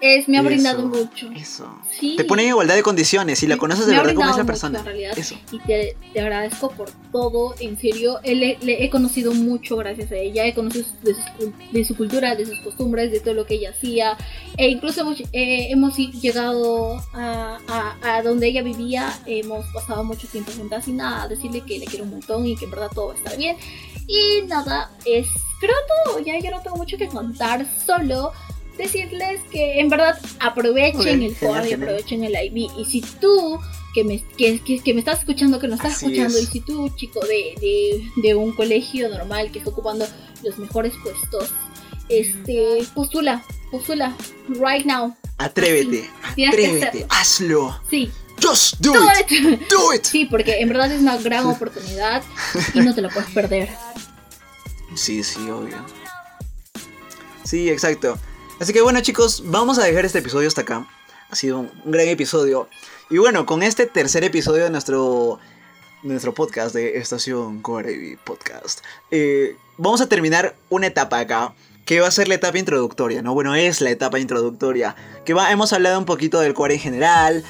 es 0.00 0.28
me 0.28 0.36
ha 0.36 0.40
Eso, 0.40 0.48
brindado 0.48 0.82
mucho 0.86 1.30
Eso. 1.34 1.68
Sí. 1.90 2.14
Te 2.16 2.24
pone 2.24 2.42
en 2.42 2.48
igualdad 2.48 2.74
de 2.74 2.82
condiciones 2.82 3.42
y 3.42 3.46
la 3.46 3.56
conoces 3.56 3.86
de 3.86 3.92
me 3.92 3.98
verdad 3.98 4.14
como 4.14 4.30
mucho, 4.30 4.44
persona. 4.46 4.78
en 4.80 4.84
realidad. 4.84 5.18
Eso. 5.18 5.36
y 5.50 5.58
te, 5.60 5.96
te 6.12 6.20
agradezco 6.20 6.70
por 6.70 6.90
todo, 7.12 7.54
en 7.60 7.78
serio. 7.78 8.18
Le, 8.24 8.58
le 8.60 8.84
he 8.84 8.90
conocido 8.90 9.32
mucho 9.32 9.76
gracias 9.76 10.12
a 10.12 10.16
ella, 10.16 10.44
he 10.46 10.52
conocido 10.54 10.86
de 11.02 11.14
su, 11.14 11.52
de 11.72 11.84
su 11.84 11.96
cultura, 11.96 12.34
de 12.36 12.44
sus 12.44 12.58
costumbres, 12.60 13.10
de 13.10 13.20
todo 13.20 13.34
lo 13.34 13.46
que 13.46 13.54
ella 13.54 13.70
hacía. 13.70 14.16
E 14.58 14.68
incluso 14.68 15.00
hemos, 15.00 15.20
eh, 15.32 15.68
hemos 15.70 15.96
llegado 15.96 16.96
a, 17.14 17.58
a- 17.68 18.16
a 18.16 18.22
donde 18.22 18.48
ella 18.48 18.62
vivía, 18.62 19.12
hemos 19.26 19.64
pasado 19.72 20.04
mucho 20.04 20.26
tiempo 20.28 20.52
juntas 20.56 20.86
y 20.88 20.92
nada, 20.92 21.26
decirle 21.28 21.62
que 21.62 21.78
le 21.78 21.86
quiero 21.86 22.04
un 22.04 22.10
montón 22.10 22.46
y 22.46 22.54
que 22.56 22.66
en 22.66 22.70
verdad 22.70 22.90
todo 22.94 23.08
va 23.08 23.14
a 23.14 23.16
estar 23.16 23.36
bien. 23.38 23.56
Y 24.06 24.42
nada, 24.46 24.90
es 25.04 25.26
creo 25.58 25.74
todo, 26.04 26.18
ya 26.20 26.38
yo 26.38 26.50
no 26.50 26.60
tengo 26.60 26.76
mucho 26.76 26.98
que 26.98 27.08
contar, 27.08 27.66
solo 27.86 28.30
decirles 28.76 29.40
que 29.50 29.80
en 29.80 29.88
verdad 29.88 30.18
aprovechen 30.40 31.00
Ok, 31.00 31.06
el 31.26 31.34
genial. 31.36 31.82
aprovechen 31.82 32.24
el 32.24 32.34
IB. 32.34 32.70
Y 32.78 32.84
si 32.84 33.00
tú 33.00 33.58
que 33.94 34.04
me, 34.04 34.22
que, 34.36 34.60
que- 34.60 34.80
que 34.80 34.92
me 34.92 35.00
estás 35.00 35.20
escuchando, 35.20 35.58
que 35.58 35.68
nos 35.68 35.78
estás 35.78 35.94
Así 35.96 36.06
escuchando, 36.06 36.36
es. 36.38 36.44
y 36.44 36.46
si 36.46 36.60
tú, 36.60 36.90
chico 36.96 37.20
de, 37.20 37.54
de, 37.60 38.10
de 38.22 38.34
un 38.34 38.52
colegio 38.52 39.08
normal 39.08 39.50
que 39.50 39.58
está 39.60 39.70
ocupando 39.70 40.06
los 40.42 40.58
mejores 40.58 40.92
puestos, 41.02 41.50
este, 42.10 42.86
postula, 42.94 43.42
postula, 43.70 44.14
right 44.48 44.84
now. 44.84 45.16
Atrévete, 45.38 46.08
Tienes 46.34 46.54
atrévete, 46.54 47.06
hazlo. 47.08 47.80
Sí, 47.90 48.10
Just 48.42 48.76
do 48.80 48.92
it, 48.94 49.30
esto- 49.32 49.64
do 49.70 49.94
it. 49.94 50.04
Sí, 50.10 50.26
porque 50.26 50.60
en 50.60 50.68
verdad 50.68 50.92
es 50.92 51.00
una 51.00 51.16
gran 51.16 51.46
oportunidad 51.50 52.22
y 52.74 52.80
no 52.80 52.94
te 52.94 53.00
la 53.00 53.08
puedes 53.08 53.30
perder. 53.30 53.70
Sí, 54.94 55.22
sí, 55.24 55.40
obvio. 55.50 55.76
Sí, 57.44 57.70
exacto. 57.70 58.18
Así 58.58 58.72
que 58.72 58.80
bueno 58.80 59.00
chicos, 59.02 59.42
vamos 59.46 59.78
a 59.78 59.84
dejar 59.84 60.06
este 60.06 60.20
episodio 60.20 60.48
hasta 60.48 60.62
acá. 60.62 60.86
Ha 61.28 61.36
sido 61.36 61.58
un, 61.58 61.70
gran 61.84 62.08
episodio. 62.08 62.68
Y 63.10 63.18
bueno, 63.18 63.44
con 63.44 63.62
este 63.62 63.84
tercer 63.84 64.24
episodio 64.24 64.64
de 64.64 64.70
nuestro, 64.70 65.38
nuestro 66.02 66.32
podcast 66.32 66.74
de 66.74 66.96
Estación 66.96 67.60
Corebi 67.60 68.16
Podcast, 68.16 68.80
eh, 69.10 69.56
vamos 69.76 70.00
a 70.00 70.08
terminar 70.08 70.56
una 70.70 70.86
etapa 70.86 71.18
acá. 71.18 71.54
Que 71.84 72.00
va 72.00 72.08
a 72.08 72.10
ser 72.10 72.26
la 72.26 72.34
etapa 72.34 72.58
introductoria, 72.58 73.22
¿no? 73.22 73.32
Bueno, 73.32 73.54
es 73.54 73.80
la 73.80 73.90
etapa 73.90 74.18
introductoria. 74.18 74.96
Que 75.24 75.34
va, 75.34 75.52
hemos 75.52 75.72
hablado 75.72 76.00
un 76.00 76.04
poquito 76.04 76.40
del 76.40 76.52
core 76.52 76.74
en 76.74 76.80
general. 76.80 77.44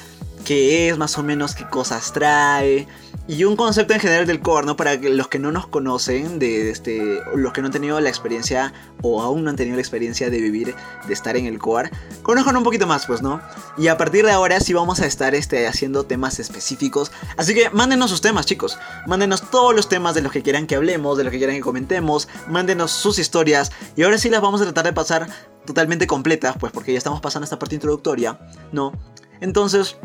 Qué 0.45 0.89
es 0.89 0.97
más 0.99 1.17
o 1.17 1.23
menos, 1.23 1.55
qué 1.55 1.67
cosas 1.67 2.13
trae. 2.13 2.87
Y 3.29 3.43
un 3.43 3.57
concepto 3.57 3.93
en 3.93 3.99
general 3.99 4.25
del 4.25 4.39
core, 4.39 4.65
¿no? 4.65 4.77
Para 4.77 4.95
los 4.95 5.27
que 5.27 5.37
no 5.37 5.51
nos 5.51 5.67
conocen, 5.67 6.39
de 6.39 6.69
este, 6.69 7.19
los 7.35 7.51
que 7.51 7.59
no 7.61 7.67
han 7.67 7.73
tenido 7.73 7.99
la 7.99 8.07
experiencia 8.07 8.73
o 9.01 9.21
aún 9.21 9.43
no 9.43 9.49
han 9.49 9.57
tenido 9.57 9.75
la 9.75 9.81
experiencia 9.81 10.29
de 10.29 10.39
vivir, 10.39 10.73
de 11.07 11.13
estar 11.13 11.35
en 11.35 11.45
el 11.45 11.59
core, 11.59 11.91
conozcan 12.23 12.55
un 12.55 12.63
poquito 12.63 12.87
más, 12.87 13.05
pues, 13.05 13.21
¿no? 13.21 13.41
Y 13.77 13.89
a 13.89 13.97
partir 13.97 14.25
de 14.25 14.31
ahora 14.31 14.61
sí 14.61 14.71
vamos 14.71 15.01
a 15.01 15.05
estar 15.05 15.35
este, 15.35 15.67
haciendo 15.67 16.05
temas 16.05 16.39
específicos. 16.39 17.11
Así 17.35 17.53
que 17.53 17.69
mándenos 17.69 18.11
sus 18.11 18.21
temas, 18.21 18.45
chicos. 18.45 18.79
Mándenos 19.07 19.51
todos 19.51 19.75
los 19.75 19.89
temas 19.89 20.15
de 20.15 20.21
los 20.21 20.31
que 20.31 20.41
quieran 20.41 20.65
que 20.65 20.75
hablemos, 20.75 21.17
de 21.17 21.25
los 21.25 21.31
que 21.31 21.37
quieran 21.37 21.57
que 21.57 21.61
comentemos. 21.61 22.29
Mándenos 22.47 22.91
sus 22.91 23.19
historias. 23.19 23.73
Y 23.97 24.03
ahora 24.03 24.17
sí 24.17 24.29
las 24.29 24.41
vamos 24.41 24.61
a 24.61 24.63
tratar 24.63 24.85
de 24.85 24.93
pasar 24.93 25.27
totalmente 25.65 26.07
completas, 26.07 26.55
pues, 26.57 26.71
porque 26.71 26.93
ya 26.93 26.97
estamos 26.97 27.19
pasando 27.19 27.43
esta 27.43 27.59
parte 27.59 27.75
introductoria, 27.75 28.39
¿no? 28.71 28.93
Entonces, 29.41 29.97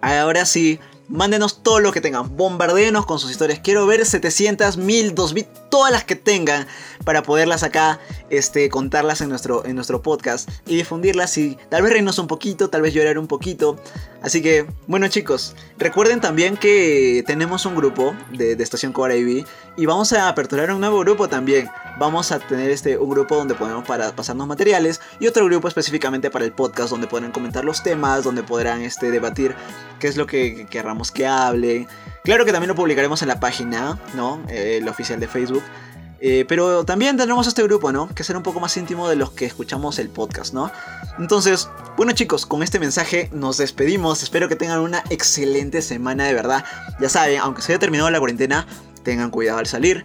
Ahora 0.00 0.44
sí, 0.44 0.78
mándenos 1.08 1.62
todo 1.62 1.80
lo 1.80 1.92
que 1.92 2.00
tengan, 2.00 2.36
bombardeenos 2.36 3.06
con 3.06 3.18
sus 3.18 3.30
historias. 3.30 3.60
Quiero 3.60 3.86
ver 3.86 4.04
700, 4.04 4.76
1000, 4.76 5.14
2000, 5.14 5.46
todas 5.70 5.92
las 5.92 6.04
que 6.04 6.16
tengan 6.16 6.66
para 7.04 7.22
poderlas 7.22 7.62
acá 7.62 8.00
este, 8.30 8.68
contarlas 8.68 9.20
en 9.20 9.28
nuestro, 9.28 9.64
en 9.64 9.74
nuestro 9.74 10.02
podcast 10.02 10.48
y 10.66 10.76
difundirlas 10.76 11.36
y 11.38 11.56
tal 11.68 11.82
vez 11.82 11.92
reírnos 11.92 12.18
un 12.18 12.26
poquito, 12.26 12.68
tal 12.68 12.82
vez 12.82 12.94
llorar 12.94 13.18
un 13.18 13.26
poquito. 13.26 13.76
Así 14.22 14.42
que, 14.42 14.66
bueno 14.86 15.06
chicos, 15.08 15.54
recuerden 15.78 16.20
también 16.20 16.56
que 16.56 17.22
tenemos 17.26 17.64
un 17.66 17.76
grupo 17.76 18.14
de, 18.32 18.56
de 18.56 18.64
Estación 18.64 18.92
Cobra 18.92 19.14
IV 19.16 19.46
y 19.76 19.86
vamos 19.86 20.12
a 20.12 20.28
aperturar 20.28 20.70
un 20.72 20.80
nuevo 20.80 21.00
grupo 21.00 21.28
también. 21.28 21.68
Vamos 21.98 22.32
a 22.32 22.38
tener 22.38 22.70
este, 22.70 22.98
un 22.98 23.10
grupo 23.10 23.36
donde 23.36 23.54
podemos 23.54 23.86
para 23.86 24.14
pasarnos 24.14 24.46
materiales 24.46 25.00
y 25.20 25.26
otro 25.26 25.44
grupo 25.44 25.68
específicamente 25.68 26.30
para 26.30 26.44
el 26.44 26.52
podcast 26.52 26.90
donde 26.90 27.06
podrán 27.06 27.32
comentar 27.32 27.64
los 27.64 27.82
temas, 27.82 28.24
donde 28.24 28.42
podrán 28.42 28.82
este, 28.82 29.10
debatir 29.10 29.54
qué 30.00 30.08
es 30.08 30.16
lo 30.16 30.26
que 30.26 30.66
que 31.12 31.26
hable. 31.26 31.86
Claro 32.24 32.44
que 32.44 32.52
también 32.52 32.68
lo 32.68 32.74
publicaremos 32.74 33.22
en 33.22 33.28
la 33.28 33.40
página, 33.40 33.98
¿no? 34.14 34.40
Eh, 34.48 34.78
el 34.78 34.88
oficial 34.88 35.20
de 35.20 35.28
Facebook. 35.28 35.62
Eh, 36.18 36.46
pero 36.48 36.84
también 36.84 37.16
tendremos 37.16 37.46
este 37.46 37.62
grupo, 37.62 37.92
¿no? 37.92 38.08
Que 38.14 38.24
será 38.24 38.38
un 38.38 38.42
poco 38.42 38.58
más 38.58 38.76
íntimo 38.76 39.08
de 39.08 39.16
los 39.16 39.32
que 39.32 39.44
escuchamos 39.44 39.98
el 39.98 40.08
podcast, 40.08 40.54
¿no? 40.54 40.70
Entonces, 41.18 41.68
bueno 41.96 42.12
chicos, 42.12 42.46
con 42.46 42.62
este 42.62 42.78
mensaje 42.80 43.28
nos 43.32 43.58
despedimos. 43.58 44.22
Espero 44.22 44.48
que 44.48 44.56
tengan 44.56 44.80
una 44.80 45.04
excelente 45.10 45.82
semana 45.82 46.24
de 46.24 46.34
verdad. 46.34 46.64
Ya 47.00 47.08
saben, 47.08 47.38
aunque 47.40 47.62
se 47.62 47.72
haya 47.72 47.78
terminado 47.78 48.10
la 48.10 48.18
cuarentena, 48.18 48.66
tengan 49.02 49.30
cuidado 49.30 49.58
al 49.58 49.66
salir. 49.66 50.04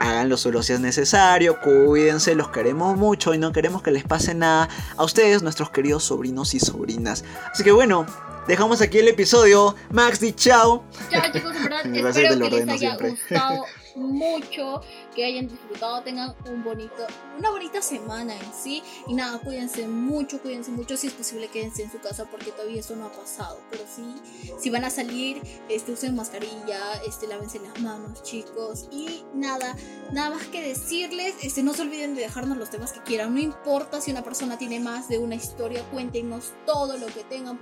Hagan 0.00 0.36
solo 0.38 0.62
si 0.62 0.72
es 0.72 0.80
necesario, 0.80 1.60
cuídense, 1.60 2.34
los 2.36 2.50
queremos 2.50 2.96
mucho 2.96 3.34
y 3.34 3.38
no 3.38 3.52
queremos 3.52 3.82
que 3.82 3.90
les 3.90 4.04
pase 4.04 4.32
nada 4.32 4.68
a 4.96 5.04
ustedes, 5.04 5.42
nuestros 5.42 5.70
queridos 5.70 6.04
sobrinos 6.04 6.54
y 6.54 6.60
sobrinas. 6.60 7.24
Así 7.52 7.64
que 7.64 7.72
bueno, 7.72 8.06
dejamos 8.48 8.80
aquí 8.80 8.98
el 8.98 9.08
episodio. 9.08 9.76
Max, 9.90 10.18
di 10.18 10.32
chao. 10.32 10.82
Chao 11.10 11.22
chicos, 11.32 11.54
en 11.54 11.62
verdad, 11.62 11.86
espero 11.94 12.38
que 12.38 12.50
les 12.50 12.68
haya 12.68 12.96
gustado 12.96 13.64
mucho, 13.94 14.80
que 15.14 15.24
hayan 15.24 15.48
disfrutado, 15.48 16.02
tengan 16.02 16.34
un 16.46 16.64
bonito, 16.64 17.06
una 17.38 17.50
bonita 17.50 17.82
semana 17.82 18.34
en 18.34 18.52
sí. 18.54 18.82
Y 19.06 19.14
nada, 19.14 19.38
cuídense 19.38 19.86
mucho, 19.86 20.40
cuídense 20.40 20.70
mucho. 20.70 20.96
Si 20.96 21.08
es 21.08 21.12
posible, 21.12 21.48
quédense 21.48 21.82
en 21.82 21.92
su 21.92 21.98
casa 21.98 22.24
porque 22.24 22.50
todavía 22.50 22.80
eso 22.80 22.96
no 22.96 23.06
ha 23.06 23.12
pasado. 23.12 23.60
Pero 23.70 23.84
sí, 23.94 24.14
si 24.58 24.70
van 24.70 24.84
a 24.84 24.90
salir, 24.90 25.42
este, 25.68 25.92
usen 25.92 26.16
mascarilla, 26.16 26.80
este, 27.06 27.26
lávense 27.26 27.58
las 27.58 27.78
manos, 27.80 28.22
chicos. 28.22 28.88
Y 28.90 29.24
nada, 29.34 29.76
nada 30.10 30.30
más 30.30 30.46
que 30.46 30.62
decirles, 30.62 31.34
este, 31.42 31.62
no 31.62 31.74
se 31.74 31.82
olviden 31.82 32.14
de 32.14 32.22
dejarnos 32.22 32.56
los 32.56 32.70
temas 32.70 32.92
que 32.92 33.02
quieran. 33.02 33.34
No 33.34 33.40
importa 33.40 34.00
si 34.00 34.10
una 34.10 34.22
persona 34.22 34.56
tiene 34.56 34.80
más 34.80 35.08
de 35.08 35.18
una 35.18 35.34
historia, 35.34 35.82
cuéntenos 35.90 36.54
todo 36.64 36.96
lo 36.96 37.06
que 37.08 37.24
tengan. 37.24 37.58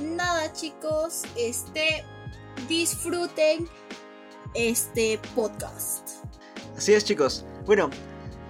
Nada, 0.00 0.52
chicos, 0.52 1.22
este, 1.36 2.04
disfruten 2.68 3.68
este 4.54 5.20
podcast. 5.34 6.08
Así 6.76 6.94
es 6.94 7.04
chicos. 7.04 7.44
Bueno, 7.66 7.90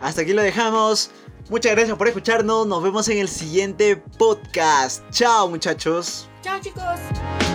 hasta 0.00 0.22
aquí 0.22 0.32
lo 0.32 0.42
dejamos. 0.42 1.11
Muchas 1.48 1.72
gracias 1.72 1.96
por 1.96 2.08
escucharnos. 2.08 2.66
Nos 2.66 2.82
vemos 2.82 3.08
en 3.08 3.18
el 3.18 3.28
siguiente 3.28 3.96
podcast. 3.96 5.02
Chao 5.11 5.48
muchachos. 5.48 6.28
Chao 6.42 6.61
chicos. 6.61 7.47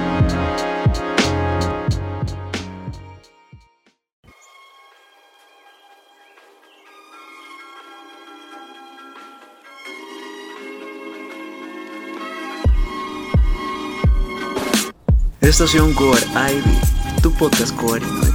Estación 15.43 15.93
Core 15.93 16.21
Ivy 16.35 16.79
tu 17.21 17.31
podcast 17.33 17.75
coherente 17.75 18.25
de 18.25 18.31